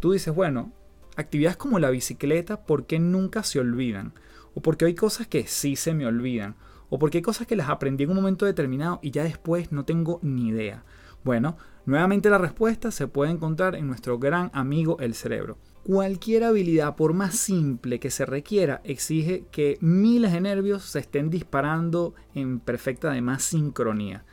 Tú 0.00 0.12
dices, 0.12 0.34
bueno, 0.34 0.70
actividades 1.16 1.56
como 1.56 1.78
la 1.78 1.88
bicicleta, 1.88 2.66
¿por 2.66 2.84
qué 2.84 2.98
nunca 2.98 3.42
se 3.42 3.58
olvidan? 3.58 4.12
¿O 4.54 4.60
porque 4.60 4.84
hay 4.84 4.94
cosas 4.94 5.26
que 5.26 5.46
sí 5.46 5.76
se 5.76 5.94
me 5.94 6.04
olvidan? 6.04 6.56
¿O 6.90 6.98
porque 6.98 7.18
hay 7.18 7.22
cosas 7.22 7.46
que 7.46 7.56
las 7.56 7.70
aprendí 7.70 8.04
en 8.04 8.10
un 8.10 8.16
momento 8.16 8.44
determinado 8.44 8.98
y 9.00 9.12
ya 9.12 9.24
después 9.24 9.72
no 9.72 9.86
tengo 9.86 10.20
ni 10.22 10.48
idea? 10.48 10.84
Bueno, 11.22 11.56
nuevamente 11.86 12.30
la 12.30 12.38
respuesta 12.38 12.90
se 12.90 13.06
puede 13.06 13.30
encontrar 13.30 13.74
en 13.74 13.86
nuestro 13.86 14.18
gran 14.18 14.50
amigo 14.54 14.98
el 15.00 15.14
cerebro. 15.14 15.58
Cualquier 15.84 16.44
habilidad, 16.44 16.96
por 16.96 17.14
más 17.14 17.36
simple 17.36 18.00
que 18.00 18.10
se 18.10 18.26
requiera, 18.26 18.80
exige 18.84 19.44
que 19.50 19.78
miles 19.80 20.32
de 20.32 20.40
nervios 20.40 20.84
se 20.84 20.98
estén 20.98 21.30
disparando 21.30 22.14
en 22.34 22.60
perfecta 22.60 23.10
además 23.10 23.42
sincronía. 23.42 24.24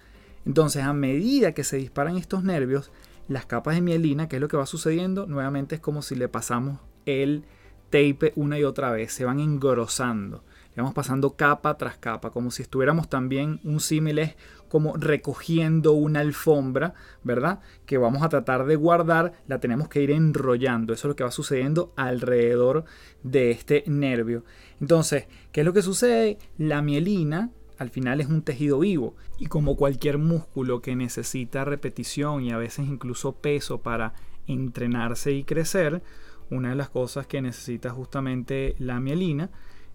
Entonces, 0.46 0.84
a 0.84 0.94
medida 0.94 1.54
que 1.54 1.64
se 1.64 1.78
disparan 1.78 2.18
estos 2.18 2.44
nervios, 2.44 2.92
las 3.28 3.46
capas 3.46 3.76
de 3.76 3.82
mielina, 3.82 4.30
que 4.30 4.38
es 4.38 4.42
lo 4.42 4.48
que 4.48 4.58
va 4.58 4.66
sucediendo, 4.66 5.26
nuevamente 5.26 5.76
es 5.76 5.82
como 5.82 6.02
si 6.02 6.16
le 6.16 6.30
pasamos 6.30 6.80
el 7.06 7.44
tape 7.90 8.34
una 8.36 8.60
y 8.60 8.64
otra 8.64 8.92
vez, 8.92 9.12
se 9.14 9.26
van 9.26 9.40
engrosando. 9.40 10.44
Le 10.78 10.84
vamos 10.84 10.94
pasando 10.94 11.36
capa 11.36 11.76
tras 11.76 11.98
capa, 11.98 12.30
como 12.30 12.52
si 12.52 12.62
estuviéramos 12.62 13.10
también 13.10 13.60
un 13.64 13.80
símil 13.80 14.36
como 14.68 14.96
recogiendo 14.96 15.94
una 15.94 16.20
alfombra, 16.20 16.94
¿verdad? 17.24 17.62
Que 17.88 17.98
vamos 17.98 18.22
a 18.22 18.30
tratar 18.30 18.68
de 18.68 18.76
guardar, 18.76 19.34
la 19.48 19.60
tenemos 19.60 19.90
que 19.90 20.04
ir 20.04 20.12
enrollando. 20.12 20.94
Eso 20.94 21.08
es 21.08 21.10
lo 21.10 21.16
que 21.16 21.24
va 21.24 21.32
sucediendo 21.32 21.94
alrededor 21.96 22.86
de 23.24 23.50
este 23.50 23.86
nervio. 23.88 24.44
Entonces, 24.80 25.26
¿qué 25.52 25.62
es 25.62 25.66
lo 25.66 25.74
que 25.74 25.82
sucede? 25.82 26.38
La 26.60 26.84
mielina 26.84 27.50
al 27.80 27.90
final 27.90 28.22
es 28.22 28.28
un 28.28 28.44
tejido 28.44 28.78
vivo 28.78 29.16
y 29.40 29.48
como 29.48 29.78
cualquier 29.78 30.20
músculo 30.20 30.84
que 30.84 30.96
necesita 30.96 31.66
repetición 31.66 32.44
y 32.44 32.52
a 32.52 32.58
veces 32.58 32.86
incluso 32.88 33.34
peso 33.34 33.82
para 33.82 34.14
entrenarse 34.46 35.32
y 35.32 35.44
crecer, 35.44 36.04
una 36.52 36.70
de 36.70 36.76
las 36.76 36.90
cosas 36.90 37.26
que 37.26 37.42
necesita 37.42 37.90
justamente 37.90 38.76
la 38.78 39.00
mielina 39.00 39.50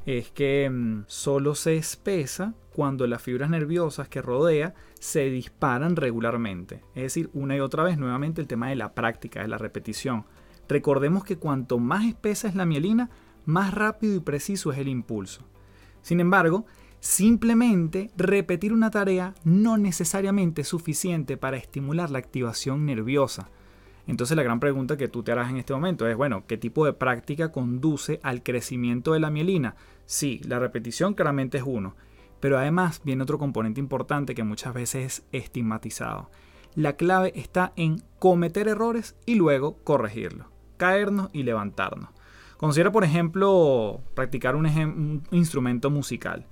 es 0.06 0.30
que 0.30 0.68
mm, 0.70 1.04
solo 1.06 1.54
se 1.54 1.76
espesa 1.76 2.54
cuando 2.74 3.06
las 3.06 3.22
fibras 3.22 3.50
nerviosas 3.50 4.08
que 4.08 4.22
rodea 4.22 4.74
se 4.98 5.30
disparan 5.30 5.96
regularmente. 5.96 6.82
Es 6.94 7.02
decir, 7.02 7.30
una 7.34 7.56
y 7.56 7.60
otra 7.60 7.82
vez 7.82 7.98
nuevamente 7.98 8.40
el 8.40 8.48
tema 8.48 8.68
de 8.68 8.76
la 8.76 8.94
práctica, 8.94 9.42
de 9.42 9.48
la 9.48 9.58
repetición. 9.58 10.24
Recordemos 10.68 11.24
que 11.24 11.36
cuanto 11.36 11.78
más 11.78 12.04
espesa 12.06 12.48
es 12.48 12.54
la 12.54 12.64
mielina, 12.64 13.10
más 13.44 13.74
rápido 13.74 14.16
y 14.16 14.20
preciso 14.20 14.72
es 14.72 14.78
el 14.78 14.88
impulso. 14.88 15.44
Sin 16.02 16.20
embargo, 16.20 16.66
simplemente 17.00 18.10
repetir 18.16 18.72
una 18.72 18.90
tarea 18.90 19.34
no 19.44 19.76
necesariamente 19.76 20.62
es 20.62 20.68
suficiente 20.68 21.36
para 21.36 21.56
estimular 21.56 22.10
la 22.10 22.18
activación 22.18 22.86
nerviosa. 22.86 23.50
Entonces 24.06 24.36
la 24.36 24.42
gran 24.42 24.60
pregunta 24.60 24.96
que 24.96 25.08
tú 25.08 25.22
te 25.22 25.32
harás 25.32 25.50
en 25.50 25.58
este 25.58 25.72
momento 25.72 26.08
es, 26.08 26.16
bueno, 26.16 26.44
¿qué 26.46 26.56
tipo 26.56 26.84
de 26.84 26.92
práctica 26.92 27.52
conduce 27.52 28.20
al 28.22 28.42
crecimiento 28.42 29.12
de 29.12 29.20
la 29.20 29.30
mielina? 29.30 29.76
Sí, 30.06 30.40
la 30.44 30.58
repetición 30.58 31.14
claramente 31.14 31.58
es 31.58 31.64
uno, 31.64 31.94
pero 32.40 32.58
además 32.58 33.00
viene 33.04 33.22
otro 33.22 33.38
componente 33.38 33.80
importante 33.80 34.34
que 34.34 34.42
muchas 34.42 34.74
veces 34.74 35.24
es 35.30 35.42
estigmatizado. 35.44 36.30
La 36.74 36.94
clave 36.94 37.32
está 37.36 37.72
en 37.76 38.02
cometer 38.18 38.66
errores 38.66 39.14
y 39.26 39.36
luego 39.36 39.76
corregirlos, 39.84 40.48
caernos 40.78 41.28
y 41.32 41.44
levantarnos. 41.44 42.10
Considera, 42.56 42.90
por 42.90 43.04
ejemplo, 43.04 44.00
practicar 44.14 44.56
un, 44.56 44.66
un 44.66 45.22
instrumento 45.30 45.90
musical 45.90 46.46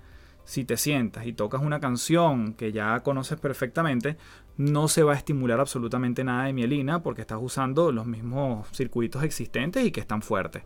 si 0.50 0.64
te 0.64 0.76
sientas 0.76 1.26
y 1.26 1.32
tocas 1.32 1.62
una 1.62 1.78
canción 1.78 2.54
que 2.54 2.72
ya 2.72 3.00
conoces 3.04 3.38
perfectamente, 3.38 4.16
no 4.56 4.88
se 4.88 5.02
va 5.02 5.12
a 5.12 5.16
estimular 5.16 5.60
absolutamente 5.60 6.24
nada 6.24 6.44
de 6.44 6.52
mielina 6.52 7.02
porque 7.02 7.22
estás 7.22 7.38
usando 7.40 7.92
los 7.92 8.06
mismos 8.06 8.68
circuitos 8.72 9.22
existentes 9.22 9.84
y 9.84 9.90
que 9.90 10.00
están 10.00 10.22
fuertes 10.22 10.62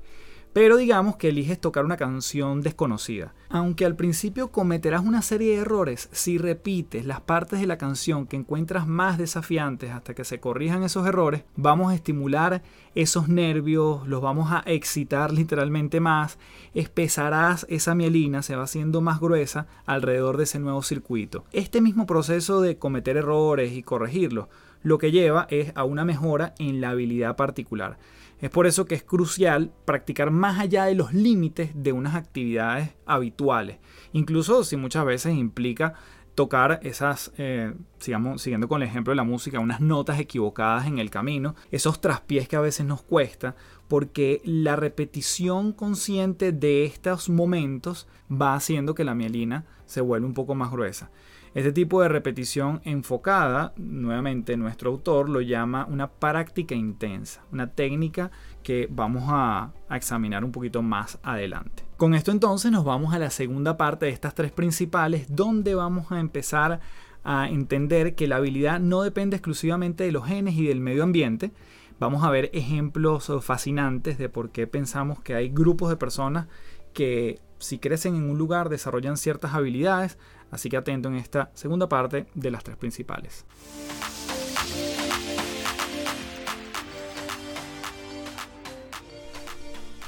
pero 0.54 0.76
digamos 0.76 1.16
que 1.16 1.30
eliges 1.30 1.60
tocar 1.60 1.84
una 1.84 1.96
canción 1.96 2.62
desconocida. 2.62 3.34
Aunque 3.48 3.84
al 3.84 3.96
principio 3.96 4.52
cometerás 4.52 5.04
una 5.04 5.20
serie 5.20 5.50
de 5.50 5.62
errores 5.62 6.08
si 6.12 6.38
repites 6.38 7.04
las 7.04 7.20
partes 7.20 7.60
de 7.60 7.66
la 7.66 7.76
canción 7.76 8.28
que 8.28 8.36
encuentras 8.36 8.86
más 8.86 9.18
desafiantes 9.18 9.90
hasta 9.90 10.14
que 10.14 10.24
se 10.24 10.38
corrijan 10.38 10.84
esos 10.84 11.08
errores, 11.08 11.42
vamos 11.56 11.90
a 11.90 11.96
estimular 11.96 12.62
esos 12.94 13.28
nervios, 13.28 14.06
los 14.06 14.22
vamos 14.22 14.52
a 14.52 14.62
excitar 14.66 15.32
literalmente 15.32 15.98
más, 15.98 16.38
espesarás 16.72 17.66
esa 17.68 17.96
mielina, 17.96 18.42
se 18.42 18.54
va 18.54 18.62
haciendo 18.62 19.00
más 19.00 19.18
gruesa 19.18 19.66
alrededor 19.86 20.36
de 20.36 20.44
ese 20.44 20.60
nuevo 20.60 20.84
circuito. 20.84 21.44
Este 21.52 21.80
mismo 21.80 22.06
proceso 22.06 22.60
de 22.60 22.78
cometer 22.78 23.16
errores 23.16 23.72
y 23.72 23.82
corregirlos 23.82 24.46
lo 24.84 24.98
que 24.98 25.10
lleva 25.10 25.48
es 25.50 25.72
a 25.74 25.82
una 25.82 26.04
mejora 26.04 26.54
en 26.58 26.80
la 26.80 26.90
habilidad 26.90 27.34
particular. 27.34 27.96
Es 28.40 28.50
por 28.50 28.66
eso 28.66 28.84
que 28.84 28.94
es 28.94 29.02
crucial 29.02 29.72
practicar 29.84 30.30
más 30.30 30.58
allá 30.58 30.84
de 30.84 30.94
los 30.94 31.14
límites 31.14 31.70
de 31.74 31.92
unas 31.92 32.14
actividades 32.14 32.90
habituales, 33.06 33.78
incluso 34.12 34.64
si 34.64 34.76
muchas 34.76 35.04
veces 35.04 35.34
implica 35.34 35.94
tocar 36.34 36.80
esas, 36.82 37.32
eh, 37.38 37.74
sigamos, 37.98 38.42
siguiendo 38.42 38.68
con 38.68 38.82
el 38.82 38.88
ejemplo 38.88 39.12
de 39.12 39.16
la 39.16 39.24
música, 39.24 39.60
unas 39.60 39.80
notas 39.80 40.18
equivocadas 40.18 40.86
en 40.86 40.98
el 40.98 41.10
camino, 41.10 41.54
esos 41.70 42.00
traspiés 42.00 42.48
que 42.48 42.56
a 42.56 42.60
veces 42.60 42.86
nos 42.86 43.02
cuesta, 43.02 43.54
porque 43.88 44.42
la 44.44 44.76
repetición 44.76 45.72
consciente 45.72 46.52
de 46.52 46.84
estos 46.84 47.28
momentos 47.28 48.08
va 48.30 48.54
haciendo 48.54 48.94
que 48.94 49.04
la 49.04 49.14
mielina 49.14 49.64
se 49.86 50.00
vuelva 50.00 50.26
un 50.26 50.34
poco 50.34 50.54
más 50.54 50.70
gruesa. 50.70 51.10
Este 51.54 51.70
tipo 51.70 52.02
de 52.02 52.08
repetición 52.08 52.80
enfocada, 52.82 53.74
nuevamente 53.76 54.56
nuestro 54.56 54.90
autor 54.90 55.28
lo 55.28 55.40
llama 55.40 55.86
una 55.88 56.10
práctica 56.10 56.74
intensa, 56.74 57.44
una 57.52 57.70
técnica 57.70 58.32
que 58.64 58.88
vamos 58.90 59.22
a, 59.28 59.72
examinar 59.88 60.44
un 60.44 60.50
poquito 60.50 60.82
más 60.82 61.20
adelante. 61.22 61.84
Con 61.96 62.16
esto 62.16 62.32
entonces 62.32 62.72
nos 62.72 62.84
vamos 62.84 63.14
a 63.14 63.20
la 63.20 63.30
segunda 63.30 63.76
parte 63.76 64.06
de 64.06 64.12
estas 64.12 64.34
tres 64.34 64.50
principales, 64.50 65.26
donde 65.28 65.76
vamos 65.76 66.10
a 66.10 66.18
empezar 66.18 66.80
a 67.22 67.48
entender 67.48 68.16
que 68.16 68.26
la 68.26 68.36
habilidad 68.36 68.80
no 68.80 69.02
depende 69.02 69.36
exclusivamente 69.36 70.02
de 70.02 70.10
los 70.10 70.26
genes 70.26 70.56
y 70.56 70.66
del 70.66 70.80
medio 70.80 71.04
ambiente. 71.04 71.52
Vamos 72.00 72.24
a 72.24 72.30
ver 72.30 72.50
ejemplos 72.52 73.30
fascinantes 73.42 74.18
de 74.18 74.28
por 74.28 74.50
qué 74.50 74.66
pensamos 74.66 75.20
que 75.20 75.36
hay 75.36 75.50
grupos 75.50 75.88
de 75.88 75.96
personas 75.96 76.48
que 76.92 77.38
si 77.58 77.78
crecen 77.78 78.16
en 78.16 78.28
un 78.28 78.38
lugar 78.38 78.68
desarrollan 78.68 79.16
ciertas 79.16 79.54
habilidades, 79.54 80.18
así 80.54 80.68
que 80.68 80.76
atento 80.76 81.08
en 81.08 81.16
esta 81.16 81.50
segunda 81.54 81.88
parte 81.88 82.26
de 82.34 82.50
las 82.50 82.62
tres 82.62 82.76
principales. 82.76 83.44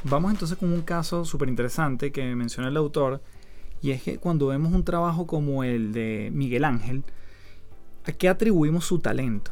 Vamos 0.05 0.31
entonces 0.31 0.57
con 0.57 0.73
un 0.73 0.83
caso 0.83 1.25
súper 1.25 1.49
interesante 1.49 2.13
que 2.13 2.35
menciona 2.37 2.69
el 2.69 2.77
autor, 2.77 3.21
y 3.83 3.91
es 3.91 4.05
que 4.05 4.19
cuando 4.19 4.47
vemos 4.47 4.73
un 4.73 4.85
trabajo 4.85 5.27
como 5.27 5.65
el 5.65 5.93
de 5.93 6.31
Miguel 6.33 6.65
Ángel, 6.65 7.03
¿a 8.05 8.13
qué 8.13 8.29
atribuimos 8.29 8.85
su 8.85 9.01
talento? 9.01 9.51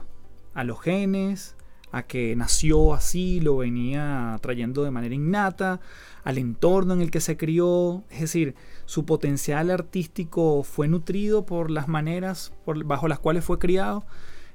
¿A 0.55 0.63
los 0.63 0.81
genes? 0.81 1.57
a 1.95 2.03
que 2.03 2.35
nació 2.35 2.93
así, 2.93 3.41
lo 3.41 3.59
venía 3.59 4.37
trayendo 4.43 4.83
de 4.83 4.91
manera 4.91 5.15
innata, 5.15 5.81
al 6.25 6.39
entorno 6.39 6.93
en 6.93 7.01
el 7.01 7.13
que 7.13 7.21
se 7.21 7.37
crió, 7.37 8.03
es 8.11 8.23
decir, 8.23 8.57
su 8.87 9.05
potencial 9.05 9.71
artístico 9.71 10.63
fue 10.63 10.89
nutrido 10.89 11.47
por 11.47 11.71
las 11.71 11.89
maneras 11.89 12.53
bajo 12.85 13.09
las 13.09 13.19
cuales 13.19 13.45
fue 13.45 13.59
criado. 13.59 14.05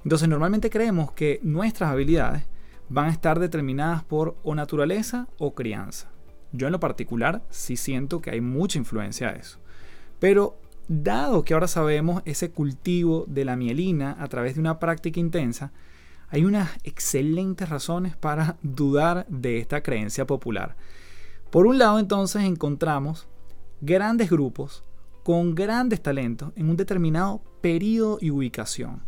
Entonces 0.03 0.29
normalmente 0.29 0.69
creemos 0.69 1.11
que 1.11 1.39
nuestras 1.43 1.91
habilidades 1.91 2.43
van 2.89 3.07
a 3.07 3.11
estar 3.11 3.39
determinadas 3.39 4.03
por 4.03 4.35
o 4.43 4.55
naturaleza 4.55 5.27
o 5.37 5.53
crianza. 5.53 6.09
Yo 6.51 6.67
en 6.67 6.73
lo 6.73 6.79
particular 6.79 7.43
sí 7.49 7.75
siento 7.75 8.21
que 8.21 8.31
hay 8.31 8.41
mucha 8.41 8.79
influencia 8.79 9.31
de 9.31 9.39
eso. 9.39 9.59
Pero 10.19 10.57
dado 10.87 11.43
que 11.43 11.53
ahora 11.53 11.67
sabemos 11.67 12.23
ese 12.25 12.51
cultivo 12.51 13.25
de 13.27 13.45
la 13.45 13.55
mielina 13.55 14.15
a 14.19 14.27
través 14.27 14.55
de 14.55 14.61
una 14.61 14.79
práctica 14.79 15.19
intensa, 15.19 15.71
hay 16.29 16.45
unas 16.45 16.69
excelentes 16.83 17.69
razones 17.69 18.15
para 18.15 18.57
dudar 18.61 19.25
de 19.29 19.59
esta 19.59 19.81
creencia 19.81 20.25
popular. 20.25 20.75
Por 21.49 21.65
un 21.65 21.79
lado, 21.79 21.99
entonces, 21.99 22.43
encontramos 22.43 23.27
grandes 23.81 24.29
grupos 24.29 24.83
con 25.23 25.55
grandes 25.55 26.01
talentos 26.01 26.51
en 26.55 26.69
un 26.69 26.77
determinado 26.77 27.41
periodo 27.61 28.17
y 28.21 28.31
ubicación. 28.31 29.03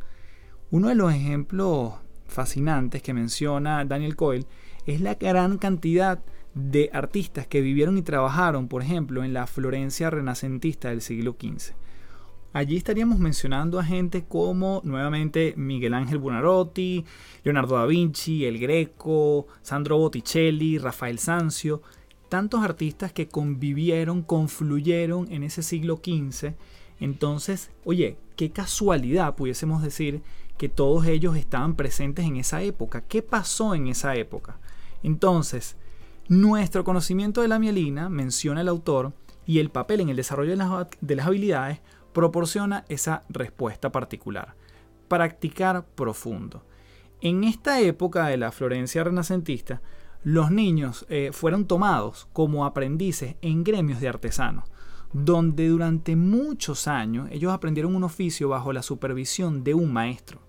Uno 0.69 0.89
de 0.89 0.95
los 0.95 1.13
ejemplos 1.13 1.93
fascinantes 2.27 3.01
que 3.01 3.13
menciona 3.13 3.83
Daniel 3.85 4.15
Coyle 4.15 4.45
es 4.85 5.01
la 5.01 5.15
gran 5.15 5.57
cantidad 5.57 6.23
de 6.53 6.89
artistas 6.93 7.47
que 7.47 7.61
vivieron 7.61 7.97
y 7.97 8.01
trabajaron, 8.01 8.67
por 8.67 8.81
ejemplo, 8.81 9.23
en 9.23 9.33
la 9.33 9.47
Florencia 9.47 10.09
renacentista 10.09 10.89
del 10.89 11.01
siglo 11.01 11.35
XV. 11.39 11.73
Allí 12.53 12.75
estaríamos 12.75 13.17
mencionando 13.17 13.79
a 13.79 13.83
gente 13.85 14.25
como 14.25 14.81
nuevamente 14.83 15.53
Miguel 15.55 15.93
Ángel 15.93 16.17
Buonarroti, 16.17 17.05
Leonardo 17.45 17.77
da 17.77 17.85
Vinci, 17.85 18.43
El 18.45 18.59
Greco, 18.59 19.47
Sandro 19.61 19.97
Botticelli, 19.97 20.77
Rafael 20.77 21.17
Sanzio, 21.17 21.81
tantos 22.31 22.63
artistas 22.63 23.11
que 23.11 23.27
convivieron, 23.27 24.21
confluyeron 24.21 25.29
en 25.33 25.43
ese 25.43 25.61
siglo 25.61 25.97
XV. 25.97 26.53
Entonces, 27.01 27.71
oye, 27.83 28.17
qué 28.37 28.51
casualidad 28.51 29.35
pudiésemos 29.35 29.83
decir 29.83 30.21
que 30.57 30.69
todos 30.69 31.07
ellos 31.07 31.35
estaban 31.35 31.75
presentes 31.75 32.23
en 32.23 32.37
esa 32.37 32.61
época. 32.61 33.01
¿Qué 33.01 33.21
pasó 33.21 33.75
en 33.75 33.87
esa 33.87 34.15
época? 34.15 34.59
Entonces, 35.03 35.75
nuestro 36.29 36.85
conocimiento 36.85 37.41
de 37.41 37.49
la 37.49 37.59
mielina, 37.59 38.07
menciona 38.07 38.61
el 38.61 38.69
autor, 38.69 39.11
y 39.45 39.59
el 39.59 39.69
papel 39.69 39.99
en 39.99 40.07
el 40.07 40.15
desarrollo 40.15 40.51
de 40.51 41.15
las, 41.15 41.27
habilidades 41.27 41.81
proporciona 42.13 42.85
esa 42.87 43.23
respuesta 43.27 43.91
particular. 43.91 44.55
Practicar 45.09 45.85
profundo. 45.85 46.63
En 47.19 47.43
esta 47.43 47.81
época 47.81 48.27
de 48.27 48.37
la 48.37 48.53
Florencia 48.53 49.03
renacentista, 49.03 49.81
los 50.23 50.51
niños 50.51 51.05
eh, 51.09 51.31
fueron 51.33 51.65
tomados 51.65 52.27
como 52.31 52.65
aprendices 52.65 53.35
en 53.41 53.63
gremios 53.63 53.99
de 53.99 54.09
artesanos, 54.09 54.65
donde 55.13 55.67
durante 55.67 56.15
muchos 56.15 56.87
años 56.87 57.27
ellos 57.31 57.51
aprendieron 57.51 57.95
un 57.95 58.03
oficio 58.03 58.49
bajo 58.49 58.71
la 58.71 58.83
supervisión 58.83 59.63
de 59.63 59.73
un 59.73 59.91
maestro. 59.91 60.41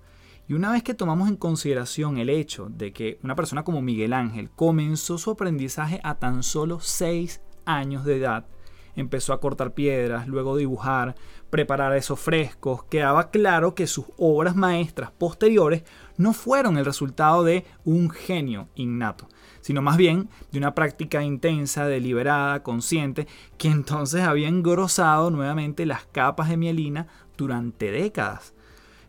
Y 0.46 0.54
una 0.54 0.72
vez 0.72 0.82
que 0.82 0.94
tomamos 0.94 1.28
en 1.28 1.36
consideración 1.36 2.18
el 2.18 2.28
hecho 2.28 2.68
de 2.68 2.92
que 2.92 3.18
una 3.22 3.34
persona 3.34 3.64
como 3.64 3.80
Miguel 3.80 4.12
Ángel 4.12 4.50
comenzó 4.50 5.16
su 5.16 5.30
aprendizaje 5.30 6.00
a 6.04 6.16
tan 6.16 6.42
solo 6.42 6.80
6 6.80 7.40
años 7.64 8.04
de 8.04 8.18
edad, 8.18 8.46
empezó 8.94 9.32
a 9.32 9.40
cortar 9.40 9.72
piedras, 9.72 10.28
luego 10.28 10.56
dibujar, 10.56 11.14
preparar 11.50 11.96
esos 11.96 12.20
frescos, 12.20 12.84
quedaba 12.84 13.30
claro 13.30 13.74
que 13.74 13.86
sus 13.86 14.06
obras 14.18 14.56
maestras 14.56 15.10
posteriores 15.12 15.84
no 16.16 16.32
fueron 16.32 16.76
el 16.76 16.84
resultado 16.84 17.44
de 17.44 17.64
un 17.84 18.10
genio 18.10 18.68
innato, 18.74 19.28
sino 19.62 19.80
más 19.80 19.96
bien 19.96 20.28
de 20.50 20.58
una 20.58 20.74
práctica 20.74 21.22
intensa, 21.24 21.86
deliberada, 21.86 22.62
consciente, 22.62 23.26
que 23.56 23.68
entonces 23.68 24.22
había 24.22 24.48
engrosado 24.48 25.30
nuevamente 25.30 25.86
las 25.86 26.04
capas 26.04 26.50
de 26.50 26.58
mielina 26.58 27.06
durante 27.38 27.90
décadas. 27.90 28.52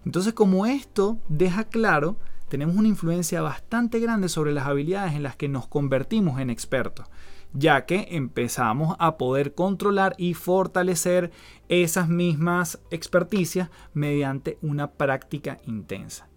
Entonces, 0.06 0.34
como 0.34 0.66
esto 0.66 1.18
deja 1.28 1.66
claro, 1.66 2.18
tenemos 2.50 2.76
una 2.76 2.88
influencia 2.88 3.42
bastante 3.42 4.00
grande 4.00 4.30
sobre 4.30 4.54
las 4.54 4.68
habilidades 4.68 5.16
en 5.16 5.24
las 5.24 5.36
que 5.36 5.50
nos 5.50 5.68
convertimos 5.68 6.40
en 6.40 6.50
expertos, 6.50 7.08
ya 7.54 7.86
que 7.86 8.08
empezamos 8.12 8.96
a 9.00 9.18
poder 9.18 9.56
controlar 9.56 10.14
y 10.18 10.34
fortalecer 10.34 11.32
esas 11.68 12.10
mismas 12.10 12.80
experticias 12.92 13.70
mediante 13.94 14.60
una 14.62 14.92
práctica 14.92 15.58
intensa. 15.66 16.28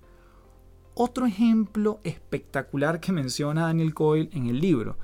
Otro 0.99 1.27
ejemplo 1.27 2.01
espectacular 2.05 3.01
que 3.01 3.13
menciona 3.13 3.67
Daniel 3.67 3.93
Coyle 3.93 4.31
en 4.33 4.47
el 4.47 4.61
libro 4.61 4.97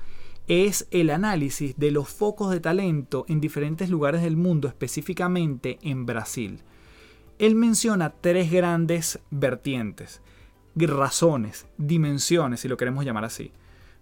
es 0.47 0.87
el 0.89 1.11
análisis 1.11 1.77
de 1.77 1.91
los 1.91 2.09
focos 2.09 2.49
de 2.49 2.59
talento 2.59 3.25
en 3.27 3.39
diferentes 3.39 3.91
lugares 3.91 4.23
del 4.23 4.35
mundo, 4.35 4.67
específicamente 4.67 5.77
en 5.83 6.07
Brasil. 6.07 6.61
Él 7.37 7.53
menciona 7.53 8.09
tres 8.09 8.51
grandes 8.51 9.19
vertientes, 9.29 10.23
razones, 10.75 11.67
dimensiones, 11.77 12.61
si 12.61 12.67
lo 12.67 12.75
queremos 12.75 13.05
llamar 13.05 13.25
así. 13.25 13.51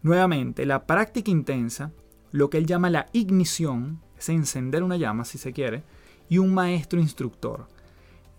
Nuevamente, 0.02 0.66
la 0.66 0.88
práctica 0.88 1.30
intensa, 1.30 1.92
lo 2.32 2.50
que 2.50 2.58
él 2.58 2.68
llama 2.68 2.90
la 2.90 3.08
ignición, 3.12 4.00
es 4.18 4.30
encender 4.30 4.82
una 4.84 4.96
llama 4.96 5.26
si 5.26 5.38
se 5.38 5.52
quiere, 5.52 5.84
y 6.30 6.38
un 6.38 6.54
maestro 6.54 7.02
instructor. 7.02 7.68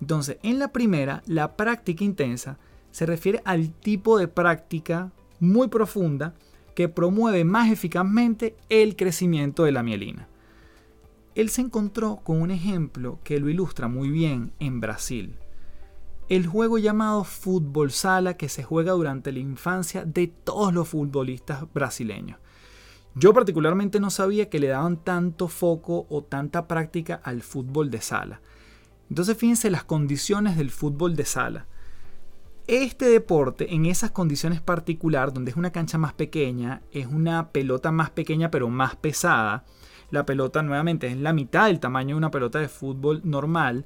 Entonces, 0.01 0.39
en 0.43 0.59
la 0.59 0.73
primera, 0.73 1.23
la 1.27 1.55
práctica 1.55 2.03
intensa 2.03 2.59
se 2.93 3.05
refiere 3.05 3.43
al 3.45 3.71
tipo 3.73 4.19
de 4.19 4.29
práctica 4.29 5.11
muy 5.41 5.67
profunda 5.67 6.35
que 6.77 6.89
promueve 6.89 7.45
más 7.45 7.71
eficazmente 7.71 8.57
el 8.69 8.95
crecimiento 8.95 9.65
de 9.65 9.73
la 9.73 9.83
mielina 9.83 10.29
él 11.35 11.49
se 11.49 11.63
encontró 11.63 12.17
con 12.17 12.41
un 12.43 12.51
ejemplo 12.51 13.19
que 13.25 13.41
lo 13.41 13.49
ilustra 13.49 13.89
muy 13.89 14.11
bien 14.11 14.53
en 14.59 14.81
Brasil. 14.81 15.39
El 16.29 16.47
juego 16.47 16.79
llamado 16.79 17.25
fútbol 17.25 17.91
sala 17.91 18.37
que 18.37 18.49
se 18.49 18.63
juega 18.63 18.93
durante 18.93 19.33
la 19.33 19.39
infancia 19.39 20.05
de 20.05 20.29
todos 20.29 20.73
los 20.73 20.89
futbolistas 20.89 21.65
brasileños. 21.73 22.39
Yo 23.15 23.35
particularmente 23.35 24.01
no 24.01 24.11
sabía 24.11 24.49
que 24.49 24.59
le 24.59 24.69
daban 24.69 24.97
tanto 24.97 25.49
foco 25.49 26.07
o 26.09 26.23
tanta 26.23 26.67
práctica 26.67 27.21
al 27.23 27.43
fútbol 27.43 27.91
de 27.91 28.01
sala. 28.01 28.41
Entonces 29.11 29.37
fíjense 29.37 29.71
las 29.71 29.85
condiciones 29.85 30.57
del 30.57 30.71
fútbol 30.71 31.17
de 31.17 31.27
sala. 31.27 31.67
Este 32.69 33.07
deporte, 33.07 33.75
en 33.75 33.87
esas 33.87 34.13
condiciones 34.13 34.61
particulares, 34.61 35.35
donde 35.35 35.51
es 35.51 35.57
una 35.57 35.73
cancha 35.73 35.99
más 35.99 36.13
pequeña, 36.13 36.83
es 36.93 37.07
una 37.07 37.49
pelota 37.51 37.91
más 37.91 38.11
pequeña 38.11 38.51
pero 38.51 38.69
más 38.69 38.95
pesada, 38.95 39.65
la 40.11 40.27
pelota 40.27 40.63
nuevamente 40.63 41.09
es 41.09 41.17
la 41.17 41.33
mitad 41.33 41.67
del 41.67 41.81
tamaño 41.81 42.15
de 42.15 42.19
una 42.19 42.31
pelota 42.31 42.61
de 42.61 42.69
fútbol 42.69 43.21
normal, 43.25 43.85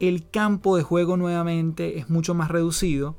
el 0.00 0.28
campo 0.30 0.76
de 0.76 0.82
juego 0.82 1.18
nuevamente 1.18 1.98
es 1.98 2.08
mucho 2.08 2.34
más 2.34 2.50
reducido. 2.50 3.16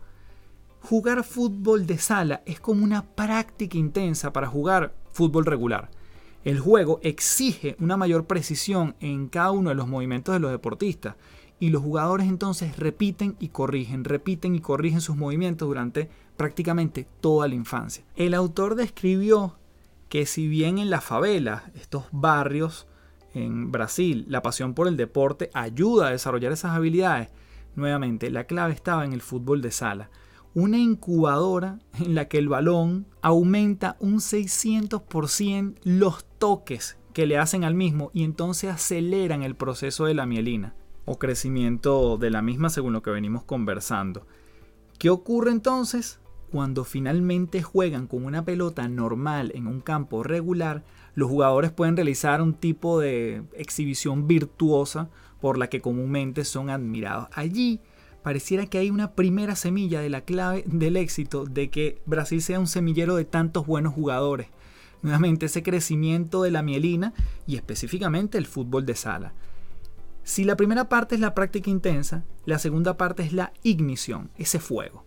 Jugar 0.81 1.23
fútbol 1.23 1.85
de 1.85 1.99
sala 1.99 2.41
es 2.47 2.59
como 2.59 2.83
una 2.83 3.05
práctica 3.05 3.77
intensa 3.77 4.33
para 4.33 4.47
jugar 4.47 4.95
fútbol 5.11 5.45
regular. 5.45 5.91
El 6.43 6.59
juego 6.59 6.99
exige 7.03 7.75
una 7.79 7.97
mayor 7.97 8.25
precisión 8.25 8.95
en 8.99 9.27
cada 9.27 9.51
uno 9.51 9.69
de 9.69 9.75
los 9.75 9.87
movimientos 9.87 10.33
de 10.33 10.39
los 10.39 10.49
deportistas 10.49 11.15
y 11.61 11.69
los 11.69 11.83
jugadores 11.83 12.27
entonces 12.27 12.75
repiten 12.75 13.35
y 13.39 13.49
corrigen, 13.49 14.03
repiten 14.03 14.55
y 14.55 14.61
corrigen 14.61 14.99
sus 14.99 15.15
movimientos 15.15 15.67
durante 15.67 16.09
prácticamente 16.35 17.07
toda 17.21 17.47
la 17.47 17.53
infancia. 17.53 18.03
El 18.15 18.33
autor 18.33 18.73
describió 18.73 19.59
que 20.09 20.25
si 20.25 20.47
bien 20.47 20.79
en 20.79 20.89
las 20.89 21.03
favelas, 21.03 21.61
estos 21.75 22.05
barrios 22.11 22.87
en 23.35 23.71
Brasil, 23.71 24.25
la 24.27 24.41
pasión 24.41 24.73
por 24.73 24.87
el 24.87 24.97
deporte 24.97 25.51
ayuda 25.53 26.07
a 26.07 26.11
desarrollar 26.11 26.51
esas 26.51 26.71
habilidades, 26.71 27.29
nuevamente 27.75 28.31
la 28.31 28.45
clave 28.45 28.73
estaba 28.73 29.05
en 29.05 29.13
el 29.13 29.21
fútbol 29.21 29.61
de 29.61 29.69
sala. 29.69 30.09
Una 30.55 30.79
incubadora 30.79 31.77
en 31.99 32.15
la 32.15 32.27
que 32.27 32.39
el 32.39 32.49
balón 32.49 33.05
aumenta 33.21 33.97
un 33.99 34.15
600% 34.15 35.75
los 35.83 36.25
toques 36.39 36.97
que 37.13 37.27
le 37.27 37.37
hacen 37.37 37.63
al 37.63 37.75
mismo 37.75 38.09
y 38.15 38.23
entonces 38.23 38.71
aceleran 38.71 39.43
el 39.43 39.53
proceso 39.53 40.05
de 40.05 40.15
la 40.15 40.25
mielina 40.25 40.73
o 41.05 41.17
crecimiento 41.17 42.17
de 42.17 42.29
la 42.29 42.41
misma 42.41 42.69
según 42.69 42.93
lo 42.93 43.01
que 43.01 43.11
venimos 43.11 43.43
conversando. 43.43 44.25
¿Qué 44.97 45.09
ocurre 45.09 45.51
entonces? 45.51 46.21
cuando 46.51 46.83
finalmente 46.83 47.63
juegan 47.63 48.07
con 48.07 48.25
una 48.25 48.43
pelota 48.43 48.87
normal 48.89 49.51
en 49.55 49.67
un 49.67 49.79
campo 49.79 50.21
regular, 50.21 50.83
los 51.15 51.29
jugadores 51.29 51.71
pueden 51.71 51.95
realizar 51.95 52.41
un 52.41 52.53
tipo 52.53 52.99
de 52.99 53.43
exhibición 53.53 54.27
virtuosa 54.27 55.09
por 55.39 55.57
la 55.57 55.69
que 55.69 55.81
comúnmente 55.81 56.43
son 56.43 56.69
admirados. 56.69 57.29
Allí 57.31 57.79
pareciera 58.21 58.65
que 58.65 58.77
hay 58.77 58.91
una 58.91 59.13
primera 59.13 59.55
semilla 59.55 60.01
de 60.01 60.09
la 60.09 60.21
clave 60.21 60.63
del 60.67 60.97
éxito 60.97 61.45
de 61.45 61.69
que 61.69 62.01
Brasil 62.05 62.41
sea 62.41 62.59
un 62.59 62.67
semillero 62.67 63.15
de 63.15 63.25
tantos 63.25 63.65
buenos 63.65 63.93
jugadores. 63.93 64.47
Nuevamente 65.01 65.47
ese 65.47 65.63
crecimiento 65.63 66.43
de 66.43 66.51
la 66.51 66.61
mielina 66.61 67.13
y 67.47 67.55
específicamente 67.55 68.37
el 68.37 68.45
fútbol 68.45 68.85
de 68.85 68.95
sala. 68.95 69.33
Si 70.31 70.45
la 70.45 70.55
primera 70.55 70.87
parte 70.87 71.15
es 71.15 71.19
la 71.19 71.35
práctica 71.35 71.69
intensa, 71.69 72.23
la 72.45 72.57
segunda 72.57 72.95
parte 72.95 73.21
es 73.21 73.33
la 73.33 73.51
ignición, 73.63 74.31
ese 74.37 74.61
fuego. 74.61 75.03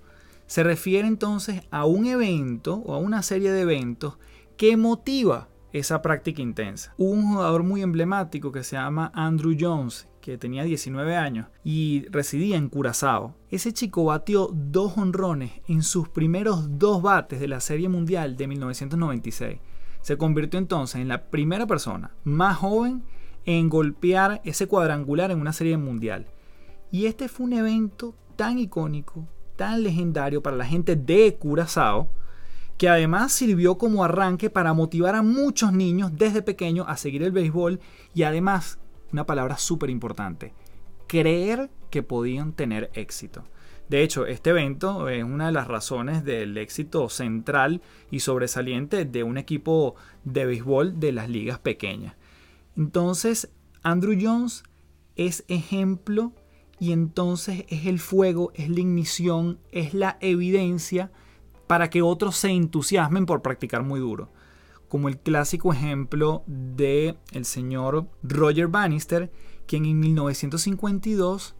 Se 0.47 0.63
refiere 0.63 1.09
entonces 1.09 1.63
a 1.71 1.87
un 1.87 2.05
evento 2.05 2.75
o 2.85 2.93
a 2.93 2.99
una 2.99 3.23
serie 3.23 3.51
de 3.51 3.63
eventos 3.63 4.19
que 4.59 4.77
motiva 4.77 5.49
esa 5.73 6.03
práctica 6.03 6.43
intensa. 6.43 6.93
Hubo 6.99 7.13
un 7.13 7.33
jugador 7.33 7.63
muy 7.63 7.81
emblemático 7.81 8.53
que 8.53 8.65
se 8.65 8.77
llama 8.77 9.13
Andrew 9.15 9.57
Jones, 9.59 10.09
que 10.21 10.37
tenía 10.37 10.63
19 10.63 11.17
años 11.17 11.47
y 11.65 12.05
residía 12.11 12.59
en 12.59 12.69
Curazao. 12.69 13.35
Ese 13.51 13.73
chico 13.73 14.05
batió 14.05 14.51
dos 14.53 14.99
honrones 14.99 15.53
en 15.67 15.85
sus 15.85 16.07
primeros 16.11 16.79
dos 16.79 17.01
bates 17.01 17.41
de 17.41 17.49
la 17.49 17.61
Serie 17.61 17.89
Mundial 17.89 18.37
de 18.37 18.47
1996. 18.47 19.59
Se 20.03 20.19
convirtió 20.19 20.59
entonces 20.59 21.01
en 21.01 21.09
la 21.09 21.31
primera 21.31 21.67
persona 21.67 22.11
más 22.25 22.59
joven 22.59 23.05
en 23.47 23.69
golpear 23.69 24.41
ese 24.45 24.67
cuadrangular 24.67 25.31
en 25.31 25.41
una 25.41 25.53
serie 25.53 25.77
mundial. 25.77 26.27
Y 26.91 27.07
este 27.07 27.29
fue 27.29 27.47
un 27.47 27.53
evento 27.55 28.15
tan 28.37 28.59
icónico, 28.59 29.27
tan 29.57 29.83
legendario 29.83 30.43
para 30.43 30.57
la 30.57 30.65
gente 30.65 30.97
de 30.97 31.35
Curazao, 31.37 32.09
que 32.79 32.89
además 32.89 33.33
sirvió 33.33 33.79
como 33.79 34.05
arranque 34.05 34.51
para 34.51 34.73
motivar 34.73 35.15
a 35.15 35.23
muchos 35.23 35.73
niños 35.73 36.11
desde 36.17 36.43
pequeños 36.43 36.87
a 36.89 36.97
seguir 36.97 37.23
el 37.23 37.33
béisbol 37.33 37.81
y 38.15 38.25
además, 38.25 38.79
una 39.13 39.27
palabra 39.27 39.59
súper 39.59 39.91
importante, 39.91 40.53
creer 41.07 41.71
que 41.91 42.03
podían 42.03 42.53
tener 42.53 42.91
éxito. 42.95 43.45
De 43.89 44.03
hecho, 44.03 44.27
este 44.27 44.51
evento 44.51 45.09
es 45.09 45.23
una 45.23 45.47
de 45.47 45.53
las 45.53 45.69
razones 45.69 46.25
del 46.25 46.57
éxito 46.57 47.09
central 47.09 47.83
y 48.11 48.21
sobresaliente 48.21 49.05
de 49.05 49.23
un 49.23 49.37
equipo 49.37 49.95
de 50.25 50.47
béisbol 50.47 50.99
de 50.99 51.13
las 51.13 51.29
ligas 51.29 51.59
pequeñas. 51.59 52.15
Entonces, 52.77 53.51
Andrew 53.83 54.19
Jones 54.21 54.65
es 55.17 55.45
ejemplo 55.49 56.33
y 56.79 56.93
entonces 56.93 57.65
es 57.69 57.87
el 57.87 57.99
fuego, 57.99 58.51
es 58.55 58.69
la 58.69 58.81
ignición, 58.81 59.59
es 59.71 59.95
la 59.95 60.19
evidencia 60.21 61.13
para 61.67 61.89
que 61.91 62.03
otros 62.03 62.37
se 62.37 62.49
entusiasmen 62.51 63.27
por 63.27 63.43
practicar 63.43 63.83
muy 63.83 64.01
duro. 64.01 64.31
Como 64.89 65.09
el 65.09 65.19
clásico 65.19 65.73
ejemplo 65.73 66.45
de 66.47 67.17
el 67.33 67.45
señor 67.45 68.09
Roger 68.23 68.69
Bannister, 68.69 69.33
quien 69.67 69.87
en 69.87 69.99
1952 69.99 71.55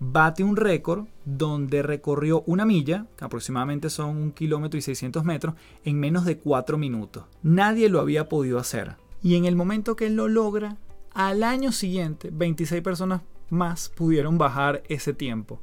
bate 0.00 0.44
un 0.44 0.56
récord 0.56 1.06
donde 1.24 1.82
recorrió 1.82 2.42
una 2.46 2.64
milla, 2.64 3.06
que 3.16 3.24
aproximadamente 3.24 3.90
son 3.90 4.16
un 4.16 4.32
kilómetro 4.32 4.78
y 4.78 4.82
600 4.82 5.24
metros, 5.24 5.54
en 5.84 5.98
menos 5.98 6.24
de 6.24 6.38
4 6.38 6.78
minutos. 6.78 7.24
Nadie 7.42 7.88
lo 7.88 8.00
había 8.00 8.28
podido 8.28 8.58
hacer. 8.58 8.96
Y 9.22 9.36
en 9.36 9.44
el 9.44 9.56
momento 9.56 9.96
que 9.96 10.06
él 10.06 10.16
lo 10.16 10.28
logra, 10.28 10.76
al 11.12 11.42
año 11.42 11.72
siguiente, 11.72 12.30
26 12.32 12.82
personas 12.82 13.22
más 13.50 13.88
pudieron 13.88 14.38
bajar 14.38 14.82
ese 14.88 15.12
tiempo. 15.12 15.60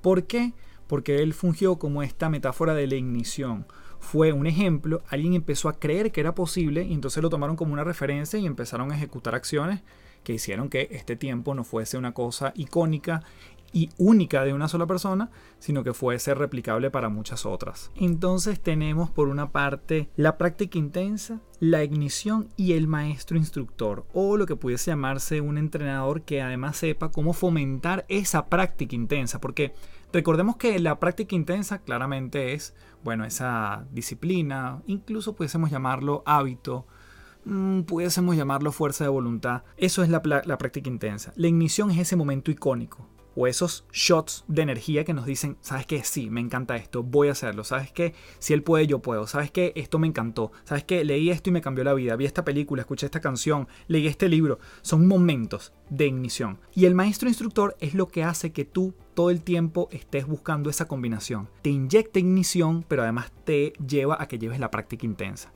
¿Por 0.00 0.24
qué? 0.24 0.52
Porque 0.86 1.22
él 1.22 1.34
fungió 1.34 1.76
como 1.76 2.02
esta 2.02 2.28
metáfora 2.28 2.74
de 2.74 2.86
la 2.86 2.96
ignición. 2.96 3.66
Fue 3.98 4.32
un 4.32 4.46
ejemplo, 4.46 5.02
alguien 5.08 5.34
empezó 5.34 5.68
a 5.68 5.78
creer 5.78 6.12
que 6.12 6.20
era 6.20 6.34
posible 6.34 6.84
y 6.84 6.92
entonces 6.92 7.22
lo 7.22 7.30
tomaron 7.30 7.56
como 7.56 7.72
una 7.72 7.84
referencia 7.84 8.38
y 8.38 8.46
empezaron 8.46 8.92
a 8.92 8.96
ejecutar 8.96 9.34
acciones 9.34 9.82
que 10.22 10.34
hicieron 10.34 10.68
que 10.68 10.88
este 10.90 11.16
tiempo 11.16 11.54
no 11.54 11.64
fuese 11.64 11.96
una 11.98 12.12
cosa 12.12 12.52
icónica 12.56 13.22
y 13.72 13.90
única 13.98 14.44
de 14.44 14.54
una 14.54 14.68
sola 14.68 14.86
persona, 14.86 15.30
sino 15.58 15.84
que 15.84 15.92
fuese 15.92 16.34
replicable 16.34 16.90
para 16.90 17.08
muchas 17.08 17.46
otras. 17.46 17.90
Entonces 17.96 18.60
tenemos 18.60 19.10
por 19.10 19.28
una 19.28 19.50
parte 19.52 20.08
la 20.16 20.38
práctica 20.38 20.78
intensa, 20.78 21.40
la 21.60 21.84
ignición 21.84 22.48
y 22.56 22.72
el 22.72 22.86
maestro 22.86 23.36
instructor, 23.36 24.06
o 24.12 24.36
lo 24.36 24.46
que 24.46 24.56
pudiese 24.56 24.90
llamarse 24.90 25.40
un 25.40 25.58
entrenador 25.58 26.22
que 26.22 26.42
además 26.42 26.76
sepa 26.76 27.10
cómo 27.10 27.32
fomentar 27.32 28.04
esa 28.08 28.46
práctica 28.46 28.94
intensa, 28.94 29.40
porque 29.40 29.74
recordemos 30.12 30.56
que 30.56 30.78
la 30.78 30.98
práctica 30.98 31.34
intensa 31.34 31.78
claramente 31.78 32.54
es, 32.54 32.74
bueno, 33.02 33.24
esa 33.24 33.86
disciplina, 33.92 34.82
incluso 34.86 35.34
pudiésemos 35.34 35.70
llamarlo 35.70 36.22
hábito, 36.26 36.86
mm, 37.44 37.82
pudiésemos 37.82 38.36
llamarlo 38.36 38.72
fuerza 38.72 39.04
de 39.04 39.10
voluntad. 39.10 39.62
Eso 39.76 40.02
es 40.02 40.08
la, 40.08 40.22
la 40.44 40.58
práctica 40.58 40.88
intensa. 40.88 41.32
La 41.36 41.48
ignición 41.48 41.90
es 41.90 41.98
ese 41.98 42.16
momento 42.16 42.50
icónico 42.50 43.06
o 43.36 43.46
esos 43.46 43.84
shots 43.92 44.44
de 44.48 44.62
energía 44.62 45.04
que 45.04 45.14
nos 45.14 45.26
dicen, 45.26 45.58
¿sabes 45.60 45.86
qué? 45.86 46.02
Sí, 46.02 46.30
me 46.30 46.40
encanta 46.40 46.76
esto, 46.76 47.02
voy 47.02 47.28
a 47.28 47.32
hacerlo. 47.32 47.62
¿Sabes 47.64 47.92
qué? 47.92 48.14
Si 48.38 48.54
él 48.54 48.62
puede, 48.62 48.86
yo 48.86 49.00
puedo. 49.00 49.26
¿Sabes 49.26 49.50
qué? 49.50 49.72
Esto 49.76 49.98
me 49.98 50.06
encantó. 50.06 50.52
¿Sabes 50.64 50.84
qué? 50.84 51.04
Leí 51.04 51.30
esto 51.30 51.50
y 51.50 51.52
me 51.52 51.60
cambió 51.60 51.84
la 51.84 51.94
vida. 51.94 52.16
Vi 52.16 52.24
esta 52.24 52.44
película, 52.44 52.82
escuché 52.82 53.06
esta 53.06 53.20
canción, 53.20 53.68
leí 53.86 54.06
este 54.06 54.28
libro. 54.28 54.58
Son 54.82 55.06
momentos 55.06 55.72
de 55.90 56.06
ignición. 56.06 56.58
Y 56.74 56.86
el 56.86 56.94
maestro 56.94 57.28
instructor 57.28 57.76
es 57.80 57.94
lo 57.94 58.08
que 58.08 58.24
hace 58.24 58.52
que 58.52 58.64
tú 58.64 58.94
todo 59.14 59.30
el 59.30 59.42
tiempo 59.42 59.88
estés 59.92 60.26
buscando 60.26 60.70
esa 60.70 60.88
combinación. 60.88 61.48
Te 61.62 61.70
inyecta 61.70 62.18
ignición, 62.18 62.84
pero 62.88 63.02
además 63.02 63.32
te 63.44 63.74
lleva 63.86 64.16
a 64.20 64.28
que 64.28 64.38
lleves 64.38 64.60
la 64.60 64.70
práctica 64.70 65.06
intensa. 65.06 65.52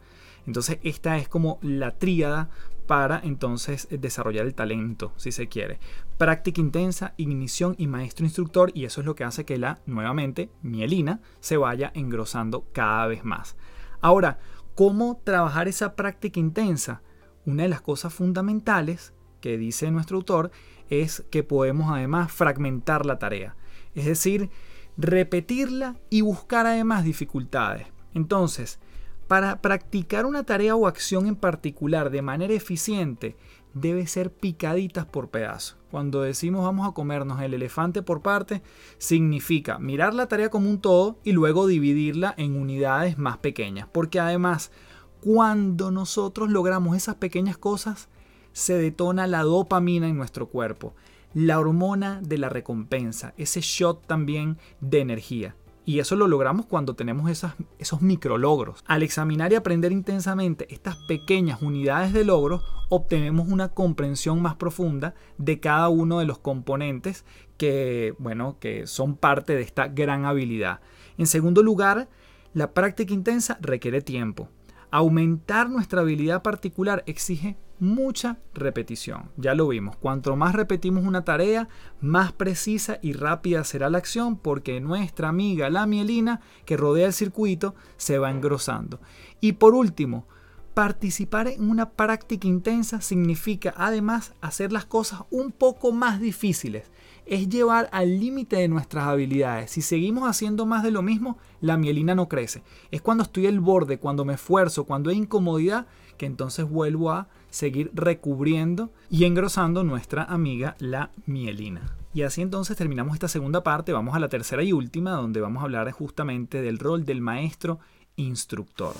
Entonces 0.46 0.78
esta 0.82 1.18
es 1.18 1.28
como 1.28 1.58
la 1.62 1.98
tríada 1.98 2.50
para 2.90 3.20
entonces 3.22 3.87
eh, 3.92 3.98
desarrollar 3.98 4.46
el 4.46 4.57
talento, 4.57 5.12
si 5.14 5.31
se 5.31 5.46
quiere. 5.46 5.79
Práctica 6.18 6.61
intensa, 6.61 7.14
ignición 7.18 7.76
y 7.79 7.87
maestro 7.87 8.26
instructor 8.26 8.72
y 8.74 8.85
eso 8.85 9.00
es 9.00 9.07
lo 9.07 9.14
que 9.14 9.22
hace 9.22 9.44
que 9.44 9.59
la, 9.59 9.79
nuevamente, 9.87 10.50
mielina 10.62 11.20
se 11.38 11.57
vaya 11.57 11.92
engrosando 11.94 12.66
cada 12.72 13.07
vez 13.07 13.24
más. 13.24 13.55
Ahora, 14.00 14.40
¿cómo 14.74 15.20
trabajar 15.22 15.68
esa 15.68 15.94
práctica 15.94 16.40
intensa? 16.40 17.00
Una 17.46 17.62
de 17.62 17.68
las 17.68 17.81
cosas 17.81 18.12
fundamentales 18.12 19.14
que 19.40 19.57
dice 19.57 19.88
nuestro 19.92 20.16
autor 20.16 20.50
es 20.88 21.24
que 21.31 21.44
podemos 21.44 21.92
además 21.92 22.33
fragmentar 22.33 23.07
la 23.07 23.20
tarea, 23.20 23.55
es 23.94 24.07
decir, 24.07 24.50
repetirla 24.96 25.94
y 26.11 26.22
buscar 26.22 26.66
además 26.66 27.05
dificultades. 27.05 27.87
Entonces, 28.14 28.81
para 29.30 29.62
practicar 29.62 30.26
una 30.26 30.42
tarea 30.42 30.74
o 30.74 30.88
acción 30.88 31.28
en 31.28 31.36
particular 31.36 32.10
de 32.10 32.20
manera 32.20 32.52
eficiente, 32.52 33.36
debe 33.74 34.08
ser 34.08 34.32
picaditas 34.32 35.06
por 35.06 35.28
pedazo. 35.28 35.76
Cuando 35.92 36.22
decimos 36.22 36.64
vamos 36.64 36.88
a 36.88 36.94
comernos 36.94 37.40
el 37.40 37.54
elefante 37.54 38.02
por 38.02 38.22
parte, 38.22 38.60
significa 38.98 39.78
mirar 39.78 40.14
la 40.14 40.26
tarea 40.26 40.48
como 40.48 40.68
un 40.68 40.80
todo 40.80 41.16
y 41.22 41.30
luego 41.30 41.68
dividirla 41.68 42.34
en 42.38 42.60
unidades 42.60 43.18
más 43.18 43.38
pequeñas. 43.38 43.86
Porque 43.92 44.18
además, 44.18 44.72
cuando 45.20 45.92
nosotros 45.92 46.50
logramos 46.50 46.96
esas 46.96 47.14
pequeñas 47.14 47.56
cosas, 47.56 48.08
se 48.52 48.74
detona 48.74 49.28
la 49.28 49.44
dopamina 49.44 50.08
en 50.08 50.16
nuestro 50.16 50.48
cuerpo, 50.48 50.96
la 51.34 51.60
hormona 51.60 52.20
de 52.20 52.36
la 52.36 52.48
recompensa, 52.48 53.32
ese 53.36 53.60
shot 53.60 54.04
también 54.08 54.58
de 54.80 54.98
energía. 54.98 55.54
Y 55.84 55.98
eso 55.98 56.14
lo 56.14 56.28
logramos 56.28 56.66
cuando 56.66 56.94
tenemos 56.94 57.30
esas, 57.30 57.54
esos 57.78 58.02
micrologros. 58.02 58.84
Al 58.86 59.02
examinar 59.02 59.52
y 59.52 59.56
aprender 59.56 59.92
intensamente 59.92 60.72
estas 60.72 60.96
pequeñas 61.08 61.62
unidades 61.62 62.12
de 62.12 62.24
logros, 62.24 62.62
obtenemos 62.90 63.48
una 63.48 63.70
comprensión 63.70 64.42
más 64.42 64.56
profunda 64.56 65.14
de 65.38 65.58
cada 65.58 65.88
uno 65.88 66.18
de 66.18 66.26
los 66.26 66.38
componentes 66.38 67.24
que, 67.56 68.14
bueno, 68.18 68.58
que 68.60 68.86
son 68.86 69.16
parte 69.16 69.54
de 69.54 69.62
esta 69.62 69.88
gran 69.88 70.26
habilidad. 70.26 70.80
En 71.16 71.26
segundo 71.26 71.62
lugar, 71.62 72.08
la 72.52 72.72
práctica 72.72 73.14
intensa 73.14 73.58
requiere 73.60 74.02
tiempo. 74.02 74.48
Aumentar 74.90 75.70
nuestra 75.70 76.00
habilidad 76.00 76.42
particular 76.42 77.04
exige 77.06 77.56
mucha 77.80 78.38
repetición. 78.54 79.30
Ya 79.36 79.54
lo 79.54 79.68
vimos, 79.68 79.96
cuanto 79.96 80.36
más 80.36 80.54
repetimos 80.54 81.04
una 81.04 81.24
tarea, 81.24 81.68
más 82.00 82.32
precisa 82.32 82.98
y 83.02 83.12
rápida 83.12 83.64
será 83.64 83.90
la 83.90 83.98
acción 83.98 84.36
porque 84.36 84.80
nuestra 84.80 85.28
amiga 85.28 85.70
la 85.70 85.86
mielina 85.86 86.40
que 86.64 86.76
rodea 86.76 87.06
el 87.06 87.12
circuito 87.12 87.74
se 87.96 88.18
va 88.18 88.30
engrosando. 88.30 89.00
Y 89.40 89.52
por 89.52 89.74
último, 89.74 90.26
participar 90.74 91.48
en 91.48 91.68
una 91.68 91.90
práctica 91.90 92.46
intensa 92.46 93.00
significa 93.00 93.74
además 93.76 94.34
hacer 94.40 94.72
las 94.72 94.84
cosas 94.84 95.22
un 95.30 95.50
poco 95.50 95.92
más 95.92 96.20
difíciles 96.20 96.90
es 97.30 97.48
llevar 97.48 97.88
al 97.92 98.18
límite 98.18 98.56
de 98.56 98.66
nuestras 98.66 99.06
habilidades. 99.06 99.70
Si 99.70 99.82
seguimos 99.82 100.28
haciendo 100.28 100.66
más 100.66 100.82
de 100.82 100.90
lo 100.90 101.00
mismo, 101.00 101.38
la 101.60 101.76
mielina 101.76 102.16
no 102.16 102.28
crece. 102.28 102.64
Es 102.90 103.02
cuando 103.02 103.22
estoy 103.22 103.46
al 103.46 103.60
borde, 103.60 103.98
cuando 103.98 104.24
me 104.24 104.34
esfuerzo, 104.34 104.84
cuando 104.84 105.10
hay 105.10 105.16
incomodidad, 105.16 105.86
que 106.16 106.26
entonces 106.26 106.68
vuelvo 106.68 107.12
a 107.12 107.28
seguir 107.50 107.90
recubriendo 107.94 108.90
y 109.10 109.24
engrosando 109.24 109.84
nuestra 109.84 110.24
amiga 110.24 110.76
la 110.78 111.10
mielina. 111.26 111.96
Y 112.12 112.22
así 112.22 112.42
entonces 112.42 112.76
terminamos 112.76 113.14
esta 113.14 113.28
segunda 113.28 113.62
parte, 113.62 113.92
vamos 113.92 114.14
a 114.14 114.18
la 114.18 114.28
tercera 114.28 114.62
y 114.62 114.72
última, 114.72 115.12
donde 115.12 115.40
vamos 115.40 115.60
a 115.60 115.64
hablar 115.64 115.90
justamente 115.92 116.62
del 116.62 116.78
rol 116.78 117.04
del 117.04 117.20
maestro 117.20 117.78
instructor. 118.16 118.94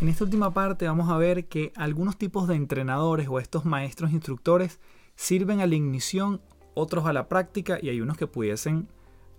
En 0.00 0.08
esta 0.08 0.24
última 0.24 0.52
parte 0.52 0.86
vamos 0.86 1.08
a 1.08 1.16
ver 1.16 1.46
que 1.46 1.72
algunos 1.76 2.18
tipos 2.18 2.48
de 2.48 2.56
entrenadores 2.56 3.28
o 3.28 3.38
estos 3.38 3.64
maestros 3.64 4.12
instructores 4.12 4.80
sirven 5.14 5.60
a 5.60 5.66
la 5.66 5.76
ignición, 5.76 6.40
otros 6.74 7.06
a 7.06 7.12
la 7.12 7.28
práctica 7.28 7.78
y 7.80 7.88
hay 7.88 8.00
unos 8.00 8.18
que 8.18 8.26
pudiesen 8.26 8.88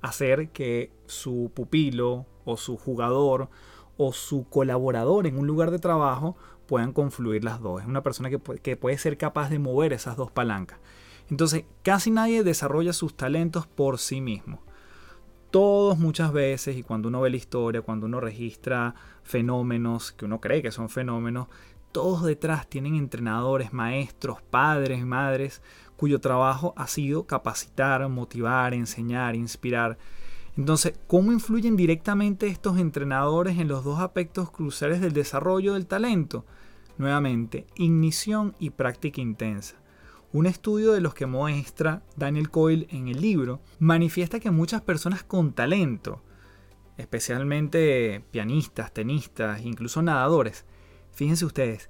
hacer 0.01 0.49
que 0.49 0.91
su 1.08 1.51
pupilo 1.53 2.25
o 2.45 2.58
su 2.58 2.77
jugador 2.77 3.49
o 3.97 4.13
su 4.13 4.47
colaborador 4.49 5.27
en 5.27 5.38
un 5.38 5.47
lugar 5.47 5.71
de 5.71 5.79
trabajo 5.79 6.36
puedan 6.67 6.93
confluir 6.93 7.43
las 7.43 7.62
dos. 7.62 7.81
Es 7.81 7.88
una 7.88 8.03
persona 8.03 8.29
que 8.29 8.77
puede 8.77 8.97
ser 8.97 9.17
capaz 9.17 9.49
de 9.49 9.60
mover 9.60 9.93
esas 9.93 10.17
dos 10.17 10.31
palancas. 10.31 10.79
Entonces, 11.29 11.65
casi 11.84 12.12
nadie 12.12 12.43
desarrolla 12.43 12.93
sus 12.93 13.15
talentos 13.15 13.67
por 13.67 13.97
sí 13.99 14.21
mismo 14.21 14.60
todos 15.55 15.97
muchas 15.97 16.34
veces, 16.34 16.75
y 16.75 16.84
cuando 16.84 17.08
uno 17.08 17.21
ve 17.21 17.29
la 17.29 17.38
historia, 17.38 17.81
cuando 17.81 18.08
uno 18.08 18.19
registra 18.19 18.93
fenómenos 19.23 20.12
que 20.12 20.25
uno 20.25 20.41
cree 20.41 20.62
que 20.62 20.69
son 20.69 20.89
fenómenos, 20.89 21.47
todos 21.93 22.23
detrás 22.25 22.67
tienen 22.67 22.95
entrenadores, 22.95 23.71
maestros, 23.71 24.41
padres, 24.41 25.05
madres, 25.05 25.62
cuyo 25.97 26.19
trabajo 26.19 26.73
ha 26.77 26.88
sido 26.88 27.25
capacitar, 27.25 28.08
motivar, 28.10 28.73
enseñar, 28.73 29.36
inspirar. 29.36 29.97
Entonces, 30.58 30.97
¿cómo 31.08 31.31
influyen 31.31 31.75
directamente 31.75 32.47
estos 32.47 32.77
entrenadores 32.77 33.58
en 33.60 33.67
los 33.67 33.84
dos 33.84 33.99
aspectos 33.99 34.51
cruciales 34.51 35.01
del 35.01 35.13
desarrollo 35.13 35.73
del 35.73 35.86
talento? 35.88 36.45
Nuevamente, 36.97 37.67
ignición 37.75 38.55
y 38.60 38.69
práctica 38.69 39.19
intensa. 39.19 39.75
Un 40.31 40.45
estudio 40.45 40.91
de 40.93 41.01
los 41.01 41.13
que 41.13 41.25
muestra 41.25 42.03
Daniel 42.15 42.49
Coyle 42.49 42.88
en 42.89 43.08
el 43.08 43.21
libro 43.21 43.62
manifiesta 43.79 44.39
que 44.39 44.51
muchas 44.51 44.81
personas 44.81 45.23
con 45.23 45.53
talento, 45.53 46.21
especialmente 46.97 48.23
pianistas, 48.31 48.93
tenistas, 48.93 49.62
incluso 49.62 50.01
nadadores, 50.01 50.65
fíjense 51.13 51.45
ustedes, 51.45 51.89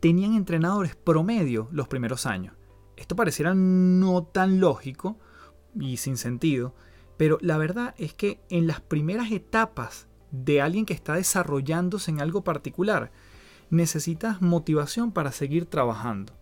tenían 0.00 0.34
entrenadores 0.34 0.96
promedio 0.96 1.68
los 1.72 1.88
primeros 1.88 2.26
años. 2.26 2.57
Esto 2.98 3.16
pareciera 3.16 3.54
no 3.54 4.24
tan 4.24 4.60
lógico 4.60 5.16
y 5.78 5.98
sin 5.98 6.16
sentido, 6.16 6.74
pero 7.16 7.38
la 7.40 7.56
verdad 7.56 7.94
es 7.96 8.12
que 8.12 8.40
en 8.48 8.66
las 8.66 8.80
primeras 8.80 9.30
etapas 9.30 10.08
de 10.30 10.60
alguien 10.60 10.84
que 10.84 10.94
está 10.94 11.14
desarrollándose 11.14 12.10
en 12.10 12.20
algo 12.20 12.42
particular, 12.42 13.12
necesitas 13.70 14.42
motivación 14.42 15.12
para 15.12 15.32
seguir 15.32 15.66
trabajando. 15.66 16.32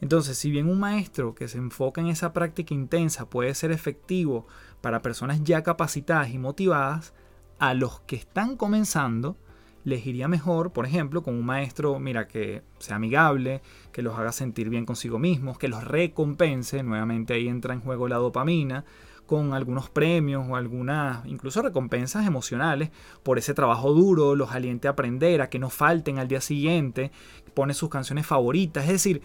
Entonces, 0.00 0.36
si 0.36 0.50
bien 0.50 0.68
un 0.68 0.78
maestro 0.78 1.34
que 1.34 1.48
se 1.48 1.58
enfoca 1.58 2.00
en 2.00 2.08
esa 2.08 2.32
práctica 2.32 2.74
intensa 2.74 3.30
puede 3.30 3.54
ser 3.54 3.72
efectivo 3.72 4.46
para 4.82 5.02
personas 5.02 5.42
ya 5.42 5.62
capacitadas 5.62 6.30
y 6.30 6.38
motivadas, 6.38 7.14
a 7.58 7.72
los 7.72 8.00
que 8.00 8.16
están 8.16 8.56
comenzando 8.56 9.36
les 9.84 10.06
iría 10.06 10.28
mejor, 10.28 10.72
por 10.72 10.86
ejemplo, 10.86 11.22
con 11.22 11.34
un 11.34 11.44
maestro, 11.44 11.98
mira, 11.98 12.26
que 12.26 12.62
sea 12.78 12.96
amigable, 12.96 13.62
que 13.92 14.02
los 14.02 14.18
haga 14.18 14.32
sentir 14.32 14.70
bien 14.70 14.86
consigo 14.86 15.18
mismos, 15.18 15.58
que 15.58 15.68
los 15.68 15.84
recompense, 15.84 16.82
nuevamente 16.82 17.34
ahí 17.34 17.48
entra 17.48 17.74
en 17.74 17.80
juego 17.80 18.08
la 18.08 18.16
dopamina, 18.16 18.84
con 19.26 19.54
algunos 19.54 19.88
premios 19.88 20.46
o 20.48 20.56
algunas, 20.56 21.24
incluso 21.26 21.62
recompensas 21.62 22.26
emocionales 22.26 22.90
por 23.22 23.38
ese 23.38 23.54
trabajo 23.54 23.92
duro, 23.92 24.34
los 24.34 24.52
aliente 24.52 24.88
a 24.88 24.92
aprender, 24.92 25.40
a 25.40 25.48
que 25.48 25.58
no 25.58 25.70
falten 25.70 26.18
al 26.18 26.28
día 26.28 26.40
siguiente, 26.40 27.10
pone 27.54 27.74
sus 27.74 27.88
canciones 27.88 28.26
favoritas, 28.26 28.84
es 28.84 28.90
decir, 28.90 29.22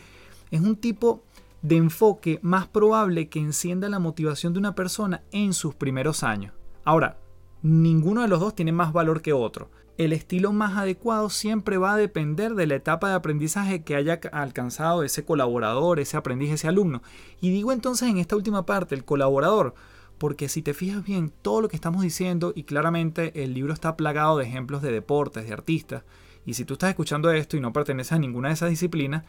es 0.52 0.62
un 0.62 0.76
tipo 0.76 1.24
de 1.62 1.78
enfoque 1.78 2.40
más 2.42 2.68
probable 2.68 3.28
que 3.28 3.40
encienda 3.40 3.90
la 3.90 4.00
motivación 4.00 4.54
de 4.54 4.60
una 4.60 4.76
persona 4.76 5.24
en 5.32 5.54
sus 5.54 5.76
primeros 5.76 6.24
años. 6.24 6.54
Ahora, 6.86 7.18
ninguno 7.62 8.22
de 8.22 8.30
los 8.30 8.40
dos 8.40 8.56
tiene 8.56 8.72
más 8.72 8.94
valor 8.94 9.22
que 9.22 9.34
otro. 9.34 9.70
El 10.00 10.14
estilo 10.14 10.54
más 10.54 10.78
adecuado 10.78 11.30
siempre 11.30 11.78
va 11.78 11.92
a 11.92 11.98
depender 11.98 12.56
de 12.56 12.66
la 12.68 12.76
etapa 12.76 13.10
de 13.10 13.16
aprendizaje 13.16 13.84
que 13.84 13.98
haya 13.98 14.22
alcanzado 14.32 15.04
ese 15.04 15.26
colaborador, 15.26 16.00
ese 16.00 16.16
aprendiz, 16.16 16.52
ese 16.54 16.70
alumno. 16.70 17.02
Y 17.42 17.50
digo 17.50 17.74
entonces 17.74 18.08
en 18.08 18.18
esta 18.18 18.38
última 18.38 18.66
parte, 18.66 18.96
el 18.96 19.04
colaborador, 19.04 19.76
porque 20.18 20.48
si 20.48 20.62
te 20.62 20.74
fijas 20.74 21.04
bien, 21.04 21.34
todo 21.42 21.60
lo 21.60 21.68
que 21.68 21.76
estamos 21.76 22.02
diciendo, 22.02 22.54
y 22.56 22.64
claramente 22.64 23.44
el 23.44 23.54
libro 23.54 23.74
está 23.74 23.98
plagado 23.98 24.38
de 24.38 24.46
ejemplos 24.46 24.82
de 24.82 24.94
deportes, 24.94 25.46
de 25.46 25.52
artistas, 25.52 26.04
y 26.46 26.54
si 26.54 26.64
tú 26.64 26.76
estás 26.76 26.92
escuchando 26.92 27.30
esto 27.30 27.58
y 27.58 27.60
no 27.60 27.74
perteneces 27.74 28.14
a 28.14 28.20
ninguna 28.20 28.48
de 28.48 28.54
esas 28.54 28.70
disciplinas, 28.70 29.26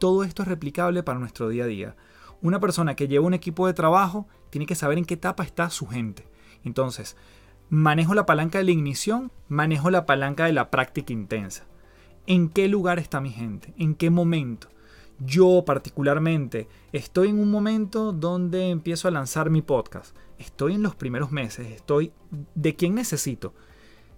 todo 0.00 0.24
esto 0.24 0.42
es 0.42 0.48
replicable 0.48 1.04
para 1.04 1.20
nuestro 1.20 1.48
día 1.48 1.62
a 1.62 1.68
día. 1.68 1.94
Una 2.42 2.58
persona 2.58 2.96
que 2.96 3.06
lleva 3.06 3.24
un 3.24 3.34
equipo 3.34 3.68
de 3.68 3.72
trabajo 3.72 4.26
tiene 4.50 4.66
que 4.66 4.74
saber 4.74 4.98
en 4.98 5.04
qué 5.04 5.14
etapa 5.14 5.44
está 5.44 5.70
su 5.70 5.86
gente. 5.86 6.26
Entonces, 6.64 7.16
Manejo 7.70 8.14
la 8.14 8.24
palanca 8.24 8.56
de 8.56 8.64
la 8.64 8.70
ignición, 8.70 9.30
manejo 9.48 9.90
la 9.90 10.06
palanca 10.06 10.46
de 10.46 10.54
la 10.54 10.70
práctica 10.70 11.12
intensa. 11.12 11.66
¿En 12.26 12.48
qué 12.48 12.66
lugar 12.66 12.98
está 12.98 13.20
mi 13.20 13.28
gente? 13.30 13.74
¿En 13.76 13.94
qué 13.94 14.08
momento? 14.08 14.68
Yo 15.18 15.64
particularmente 15.66 16.66
estoy 16.92 17.28
en 17.28 17.38
un 17.38 17.50
momento 17.50 18.12
donde 18.12 18.70
empiezo 18.70 19.06
a 19.06 19.10
lanzar 19.10 19.50
mi 19.50 19.60
podcast. 19.60 20.16
Estoy 20.38 20.76
en 20.76 20.82
los 20.82 20.94
primeros 20.94 21.30
meses. 21.30 21.66
Estoy 21.70 22.12
de 22.54 22.74
quién 22.74 22.94
necesito. 22.94 23.52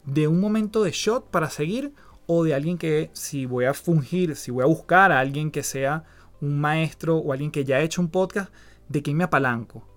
¿De 0.05 0.29
un 0.29 0.41
momento 0.41 0.85
de 0.85 0.93
shot 0.93 1.29
para 1.29 1.51
seguir 1.51 1.93
o 2.27 2.45
de 2.45 2.55
alguien 2.55 2.79
que 2.79 3.11
si 3.15 3.47
voy 3.47 3.65
a 3.65 3.75
fungir, 3.75 4.37
si 4.37 4.53
voy 4.53 4.63
a 4.63 4.69
buscar 4.69 5.11
a 5.11 5.19
alguien 5.19 5.51
que 5.51 5.65
sea 5.65 6.05
un 6.41 6.61
maestro 6.61 7.17
o 7.17 7.33
alguien 7.33 7.51
que 7.51 7.65
ya 7.65 7.77
ha 7.77 7.83
hecho 7.83 8.01
un 8.01 8.11
podcast, 8.11 8.53
¿de 8.89 9.03
quién 9.03 9.17
me 9.17 9.25
apalanco? 9.25 9.89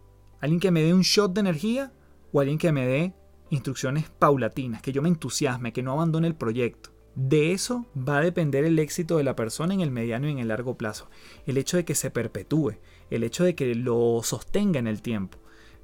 ¿Alguien 0.41 0.59
que 0.59 0.71
me 0.71 0.81
dé 0.81 0.91
un 0.91 1.01
shot 1.01 1.33
de 1.33 1.41
energía 1.41 1.93
o 2.31 2.39
alguien 2.39 2.57
que 2.57 2.71
me 2.71 2.87
dé 2.87 3.13
instrucciones 3.53 4.09
paulatinas, 4.09 4.81
que 4.81 4.91
yo 4.91 5.01
me 5.01 5.09
entusiasme, 5.09 5.73
que 5.73 5.83
no 5.83 5.93
abandone 5.93 6.27
el 6.27 6.35
proyecto. 6.35 6.91
De 7.15 7.51
eso 7.51 7.85
va 7.95 8.17
a 8.17 8.21
depender 8.21 8.65
el 8.65 8.79
éxito 8.79 9.17
de 9.17 9.23
la 9.23 9.35
persona 9.35 9.73
en 9.73 9.81
el 9.81 9.91
mediano 9.91 10.27
y 10.27 10.31
en 10.31 10.39
el 10.39 10.47
largo 10.47 10.77
plazo. 10.77 11.09
El 11.45 11.57
hecho 11.57 11.77
de 11.77 11.85
que 11.85 11.93
se 11.93 12.09
perpetúe, 12.09 12.77
el 13.11 13.23
hecho 13.23 13.43
de 13.43 13.53
que 13.53 13.75
lo 13.75 14.21
sostenga 14.23 14.79
en 14.79 14.87
el 14.87 15.01
tiempo. 15.01 15.37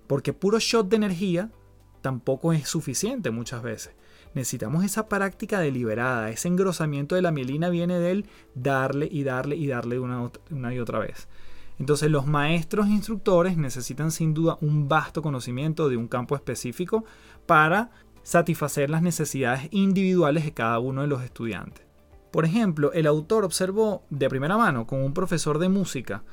Porque 0.07 0.33
puro 0.33 0.59
shot 0.59 0.89
de 0.89 0.95
energía 0.95 1.51
tampoco 2.01 2.51
es 2.51 2.67
suficiente 2.67 3.29
muchas 3.29 3.61
veces. 3.61 3.93
Necesitamos 4.33 4.83
esa 4.83 5.07
práctica 5.07 5.59
deliberada, 5.59 6.29
ese 6.29 6.47
engrosamiento 6.47 7.15
de 7.15 7.21
la 7.21 7.31
mielina 7.31 7.69
viene 7.69 7.99
del 7.99 8.25
darle 8.55 9.07
y 9.11 9.23
darle 9.23 9.55
y 9.55 9.67
darle 9.67 9.99
una, 9.99 10.31
y 10.73 10.79
otra 10.79 10.99
vez. 10.99 11.27
Entonces 11.79 12.11
los 12.11 12.27
maestros 12.27 12.89
instructores 12.89 13.57
necesitan 13.57 14.11
sin 14.11 14.33
duda 14.33 14.57
un 14.61 14.89
vasto 14.89 15.21
conocimiento 15.21 15.89
de 15.89 15.97
un 15.97 16.07
campo 16.07 16.35
específico 16.35 17.05
para 17.45 17.91
satisfacer 18.23 18.89
las 18.89 19.01
necesidades 19.01 19.67
individuales 19.71 20.45
de 20.45 20.53
cada 20.53 20.79
uno 20.79 21.01
de 21.01 21.07
los 21.07 21.23
estudiantes. 21.23 21.85
Por 22.31 22.45
ejemplo, 22.45 22.91
el 22.93 23.07
autor 23.07 23.43
observó 23.43 24.03
de 24.09 24.29
primera 24.29 24.57
mano 24.57 24.85
con 24.85 25.01
un 25.01 25.13
profesor 25.13 25.57
de 25.57 25.69
música 25.69 26.23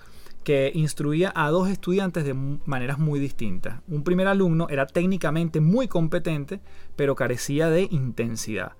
que 0.44 0.70
instruía 0.74 1.32
a 1.34 1.50
dos 1.50 1.68
estudiantes 1.68 2.24
de 2.24 2.34
maneras 2.34 2.98
muy 2.98 3.18
distintas. 3.18 3.80
Un 3.88 4.04
primer 4.04 4.28
alumno 4.28 4.68
era 4.68 4.86
técnicamente 4.86 5.60
muy 5.60 5.88
competente, 5.88 6.60
pero 6.94 7.16
carecía 7.16 7.68
de 7.68 7.88
intensidad. 7.90 8.72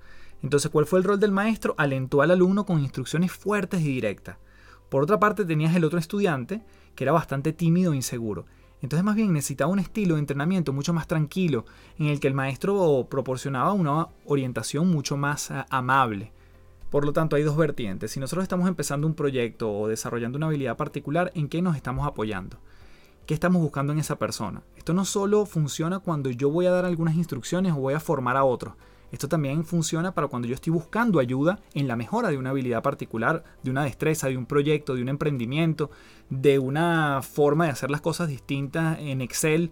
Entonces, 0.42 0.70
¿cuál 0.70 0.86
fue 0.86 1.00
el 1.00 1.04
rol 1.04 1.18
del 1.18 1.32
maestro? 1.32 1.74
Alentó 1.78 2.22
al 2.22 2.30
alumno 2.30 2.66
con 2.66 2.80
instrucciones 2.80 3.32
fuertes 3.32 3.80
y 3.80 3.88
directas. 3.88 4.36
Por 4.88 5.02
otra 5.02 5.18
parte, 5.18 5.44
tenías 5.44 5.74
el 5.74 5.84
otro 5.84 5.98
estudiante 5.98 6.62
que 6.94 7.02
era 7.02 7.12
bastante 7.12 7.52
tímido 7.52 7.92
e 7.92 7.96
inseguro. 7.96 8.46
Entonces 8.82 9.04
más 9.04 9.16
bien 9.16 9.32
necesitaba 9.32 9.70
un 9.70 9.78
estilo 9.78 10.14
de 10.14 10.20
entrenamiento 10.20 10.72
mucho 10.72 10.92
más 10.92 11.06
tranquilo, 11.06 11.64
en 11.98 12.06
el 12.06 12.20
que 12.20 12.28
el 12.28 12.34
maestro 12.34 13.06
proporcionaba 13.10 13.72
una 13.72 14.08
orientación 14.24 14.90
mucho 14.90 15.16
más 15.16 15.50
eh, 15.50 15.64
amable. 15.70 16.32
Por 16.90 17.04
lo 17.04 17.12
tanto, 17.12 17.36
hay 17.36 17.42
dos 17.42 17.56
vertientes. 17.56 18.12
Si 18.12 18.20
nosotros 18.20 18.44
estamos 18.44 18.68
empezando 18.68 19.06
un 19.06 19.14
proyecto 19.14 19.72
o 19.72 19.88
desarrollando 19.88 20.38
una 20.38 20.46
habilidad 20.46 20.76
particular, 20.76 21.32
¿en 21.34 21.48
qué 21.48 21.60
nos 21.60 21.76
estamos 21.76 22.06
apoyando? 22.06 22.58
¿Qué 23.26 23.34
estamos 23.34 23.60
buscando 23.60 23.92
en 23.92 23.98
esa 23.98 24.16
persona? 24.16 24.62
Esto 24.76 24.94
no 24.94 25.04
solo 25.04 25.46
funciona 25.46 25.98
cuando 25.98 26.30
yo 26.30 26.48
voy 26.48 26.66
a 26.66 26.70
dar 26.70 26.84
algunas 26.84 27.16
instrucciones 27.16 27.72
o 27.72 27.76
voy 27.76 27.94
a 27.94 28.00
formar 28.00 28.36
a 28.36 28.44
otros, 28.44 28.74
esto 29.12 29.28
también 29.28 29.64
funciona 29.64 30.14
para 30.14 30.28
cuando 30.28 30.48
yo 30.48 30.54
estoy 30.54 30.72
buscando 30.72 31.20
ayuda 31.20 31.60
en 31.74 31.88
la 31.88 31.96
mejora 31.96 32.28
de 32.28 32.38
una 32.38 32.50
habilidad 32.50 32.82
particular, 32.82 33.44
de 33.62 33.70
una 33.70 33.84
destreza, 33.84 34.28
de 34.28 34.36
un 34.36 34.46
proyecto, 34.46 34.94
de 34.94 35.02
un 35.02 35.08
emprendimiento, 35.08 35.90
de 36.28 36.58
una 36.58 37.22
forma 37.22 37.66
de 37.66 37.70
hacer 37.70 37.90
las 37.90 38.00
cosas 38.00 38.28
distintas 38.28 38.98
en 38.98 39.20
Excel. 39.20 39.70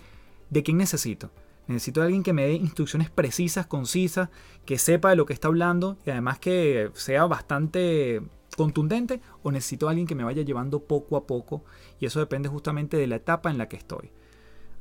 ¿De 0.51 0.63
quién 0.63 0.79
necesito? 0.79 1.31
Necesito 1.67 2.03
alguien 2.03 2.23
que 2.23 2.33
me 2.33 2.45
dé 2.45 2.53
instrucciones 2.53 3.11
precisas, 3.11 3.67
concisas, 3.67 4.29
que 4.67 4.79
sepa 4.79 5.11
de 5.11 5.17
lo 5.17 5.27
que 5.27 5.33
está 5.33 5.49
hablando 5.49 5.97
y 6.07 6.11
además 6.11 6.39
que 6.39 6.91
sea 6.95 7.25
bastante 7.25 8.23
contundente 8.57 9.21
o 9.43 9.51
necesito 9.51 9.89
a 9.89 9.91
alguien 9.91 10.07
que 10.07 10.15
me 10.15 10.25
vaya 10.25 10.43
llevando 10.43 10.81
poco 10.81 11.17
a 11.17 11.27
poco 11.27 11.65
y 11.99 12.07
eso 12.07 12.21
depende 12.21 12.49
justamente 12.49 12.97
de 12.97 13.07
la 13.07 13.17
etapa 13.17 13.51
en 13.51 13.59
la 13.59 13.69
que 13.69 13.77
estoy. 13.77 14.11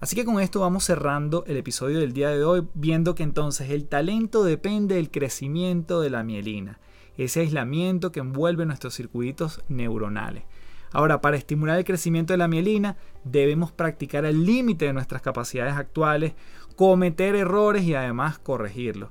Así 0.03 0.17
que 0.17 0.25
con 0.25 0.41
esto 0.41 0.59
vamos 0.59 0.83
cerrando 0.83 1.45
el 1.47 1.55
episodio 1.55 1.99
del 1.99 2.11
día 2.11 2.27
de 2.27 2.43
hoy, 2.43 2.67
viendo 2.73 3.15
que 3.15 3.23
entonces 3.23 3.69
el 3.69 3.87
talento 3.87 4.43
depende 4.43 4.95
del 4.95 5.09
crecimiento 5.09 6.01
de 6.01 6.09
la 6.09 6.23
mielina, 6.23 6.81
ese 7.15 7.39
aislamiento 7.39 8.11
que 8.11 8.19
envuelve 8.19 8.65
nuestros 8.65 8.95
circuitos 8.95 9.63
neuronales. 9.69 10.43
Ahora, 10.91 11.21
para 11.21 11.37
estimular 11.37 11.77
el 11.77 11.85
crecimiento 11.85 12.33
de 12.33 12.37
la 12.37 12.49
mielina, 12.49 12.97
debemos 13.23 13.71
practicar 13.71 14.25
al 14.25 14.45
límite 14.45 14.83
de 14.83 14.91
nuestras 14.91 15.21
capacidades 15.21 15.75
actuales, 15.75 16.33
cometer 16.75 17.37
errores 17.37 17.83
y 17.83 17.95
además 17.95 18.39
corregirlos. 18.39 19.09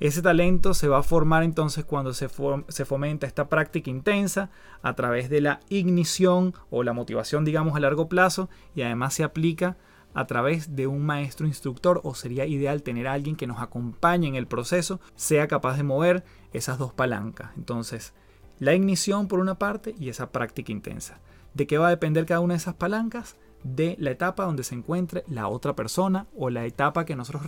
Ese 0.00 0.20
talento 0.20 0.74
se 0.74 0.88
va 0.88 0.98
a 0.98 1.02
formar 1.02 1.44
entonces 1.44 1.86
cuando 1.86 2.12
se, 2.12 2.28
fomenta 2.28 3.26
esta 3.26 3.48
práctica 3.48 3.88
intensa 3.88 4.50
a 4.82 4.92
través 4.92 5.30
de 5.30 5.40
la 5.40 5.60
ignición 5.70 6.52
o 6.68 6.82
la 6.82 6.92
motivación, 6.92 7.46
digamos, 7.46 7.74
a 7.74 7.80
largo 7.80 8.10
plazo 8.10 8.50
y 8.74 8.82
además 8.82 9.14
se 9.14 9.24
aplica 9.24 9.78
a 10.16 10.26
través 10.26 10.74
de 10.74 10.86
un 10.86 11.04
maestro 11.04 11.46
instructor 11.46 12.00
o 12.02 12.14
sería 12.14 12.46
ideal 12.46 12.82
tener 12.82 13.06
a 13.06 13.12
alguien 13.12 13.36
que 13.36 13.46
nos 13.46 13.60
acompañe 13.60 14.26
en 14.26 14.34
el 14.34 14.46
proceso, 14.46 14.98
sea 15.14 15.46
capaz 15.46 15.76
de 15.76 15.82
mover 15.82 16.24
esas 16.54 16.78
dos 16.78 16.94
palancas. 16.94 17.50
Entonces, 17.54 18.14
la 18.58 18.72
ignición 18.72 19.28
por 19.28 19.40
una 19.40 19.58
parte 19.58 19.94
y 19.98 20.08
esa 20.08 20.32
práctica 20.32 20.72
intensa. 20.72 21.20
¿De 21.52 21.66
qué 21.66 21.76
va 21.76 21.88
a 21.88 21.90
depender 21.90 22.24
cada 22.24 22.40
una 22.40 22.54
de 22.54 22.58
esas 22.58 22.76
palancas? 22.76 23.36
De 23.62 23.94
la 23.98 24.10
etapa 24.10 24.46
donde 24.46 24.64
se 24.64 24.74
encuentre 24.74 25.22
la 25.28 25.48
otra 25.48 25.76
persona 25.76 26.26
o 26.34 26.48
la 26.48 26.64
etapa 26.64 27.04
que 27.04 27.14
nosotros 27.14 27.44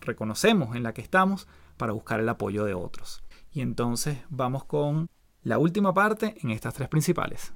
reconocemos 0.00 0.74
en 0.74 0.82
la 0.82 0.94
que 0.94 1.02
estamos 1.02 1.48
para 1.76 1.92
buscar 1.92 2.18
el 2.18 2.30
apoyo 2.30 2.64
de 2.64 2.72
otros. 2.72 3.22
Y 3.52 3.60
entonces 3.60 4.16
vamos 4.30 4.64
con 4.64 5.10
la 5.42 5.58
última 5.58 5.92
parte 5.92 6.34
en 6.40 6.48
estas 6.50 6.72
tres 6.72 6.88
principales. 6.88 7.52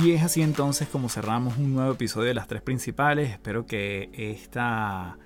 Y 0.00 0.12
es 0.12 0.22
así 0.22 0.42
entonces 0.42 0.86
como 0.86 1.08
cerramos 1.08 1.58
un 1.58 1.74
nuevo 1.74 1.90
episodio 1.90 2.28
de 2.28 2.34
las 2.34 2.46
tres 2.46 2.62
principales. 2.62 3.30
Espero 3.30 3.66
que 3.66 4.10
esta 4.12 5.18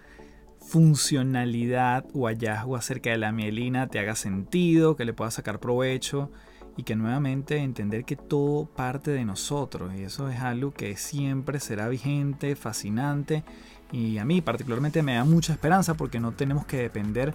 funcionalidad 0.60 2.06
o 2.14 2.26
hallazgo 2.26 2.76
acerca 2.76 3.10
de 3.10 3.18
la 3.18 3.32
mielina 3.32 3.88
te 3.88 3.98
haga 3.98 4.14
sentido, 4.14 4.96
que 4.96 5.04
le 5.04 5.12
puedas 5.12 5.34
sacar 5.34 5.60
provecho 5.60 6.30
y 6.78 6.84
que 6.84 6.96
nuevamente 6.96 7.58
entender 7.58 8.06
que 8.06 8.16
todo 8.16 8.64
parte 8.64 9.10
de 9.10 9.26
nosotros 9.26 9.92
y 9.94 10.04
eso 10.04 10.30
es 10.30 10.40
algo 10.40 10.72
que 10.72 10.96
siempre 10.96 11.60
será 11.60 11.88
vigente, 11.90 12.56
fascinante 12.56 13.44
y 13.90 14.16
a 14.16 14.24
mí 14.24 14.40
particularmente 14.40 15.02
me 15.02 15.16
da 15.16 15.24
mucha 15.24 15.52
esperanza 15.52 15.98
porque 15.98 16.18
no 16.18 16.32
tenemos 16.32 16.64
que 16.64 16.78
depender 16.78 17.34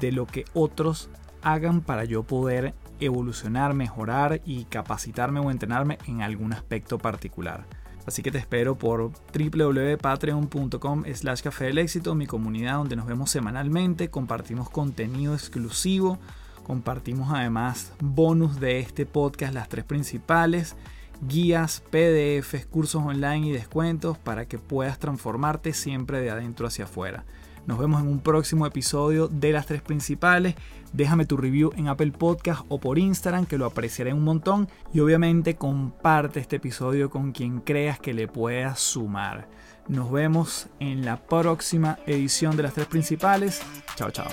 de 0.00 0.10
lo 0.10 0.26
que 0.26 0.46
otros 0.52 1.10
hagan 1.42 1.80
para 1.80 2.04
yo 2.06 2.24
poder 2.24 2.74
evolucionar, 3.04 3.74
mejorar 3.74 4.40
y 4.44 4.64
capacitarme 4.64 5.40
o 5.40 5.50
entrenarme 5.50 5.98
en 6.06 6.22
algún 6.22 6.52
aspecto 6.52 6.98
particular. 6.98 7.66
Así 8.06 8.22
que 8.22 8.30
te 8.30 8.38
espero 8.38 8.76
por 8.76 9.12
www.patreon.com 9.32 11.04
slash 11.14 11.42
café 11.42 11.66
del 11.66 11.78
éxito, 11.78 12.14
mi 12.14 12.26
comunidad 12.26 12.74
donde 12.74 12.96
nos 12.96 13.06
vemos 13.06 13.30
semanalmente, 13.30 14.10
compartimos 14.10 14.68
contenido 14.70 15.34
exclusivo, 15.34 16.18
compartimos 16.64 17.32
además 17.32 17.92
bonus 18.00 18.58
de 18.58 18.80
este 18.80 19.06
podcast, 19.06 19.54
las 19.54 19.68
tres 19.68 19.84
principales, 19.84 20.74
guías, 21.28 21.84
PDFs, 21.90 22.66
cursos 22.66 23.02
online 23.02 23.48
y 23.48 23.52
descuentos 23.52 24.18
para 24.18 24.46
que 24.46 24.58
puedas 24.58 24.98
transformarte 24.98 25.72
siempre 25.72 26.20
de 26.20 26.30
adentro 26.30 26.66
hacia 26.66 26.86
afuera. 26.86 27.24
Nos 27.66 27.78
vemos 27.78 28.00
en 28.02 28.08
un 28.08 28.20
próximo 28.20 28.66
episodio 28.66 29.28
de 29.28 29.52
las 29.52 29.66
tres 29.66 29.82
principales. 29.82 30.54
Déjame 30.92 31.26
tu 31.26 31.36
review 31.36 31.72
en 31.76 31.88
Apple 31.88 32.12
Podcast 32.12 32.62
o 32.68 32.80
por 32.80 32.98
Instagram, 32.98 33.46
que 33.46 33.58
lo 33.58 33.66
apreciaré 33.66 34.12
un 34.12 34.24
montón. 34.24 34.68
Y 34.92 35.00
obviamente 35.00 35.56
comparte 35.56 36.40
este 36.40 36.56
episodio 36.56 37.10
con 37.10 37.32
quien 37.32 37.60
creas 37.60 38.00
que 38.00 38.14
le 38.14 38.28
pueda 38.28 38.76
sumar. 38.76 39.48
Nos 39.88 40.10
vemos 40.10 40.68
en 40.80 41.04
la 41.04 41.16
próxima 41.16 41.98
edición 42.06 42.56
de 42.56 42.64
las 42.64 42.74
tres 42.74 42.86
principales. 42.86 43.62
Chao, 43.96 44.10
chao. 44.10 44.28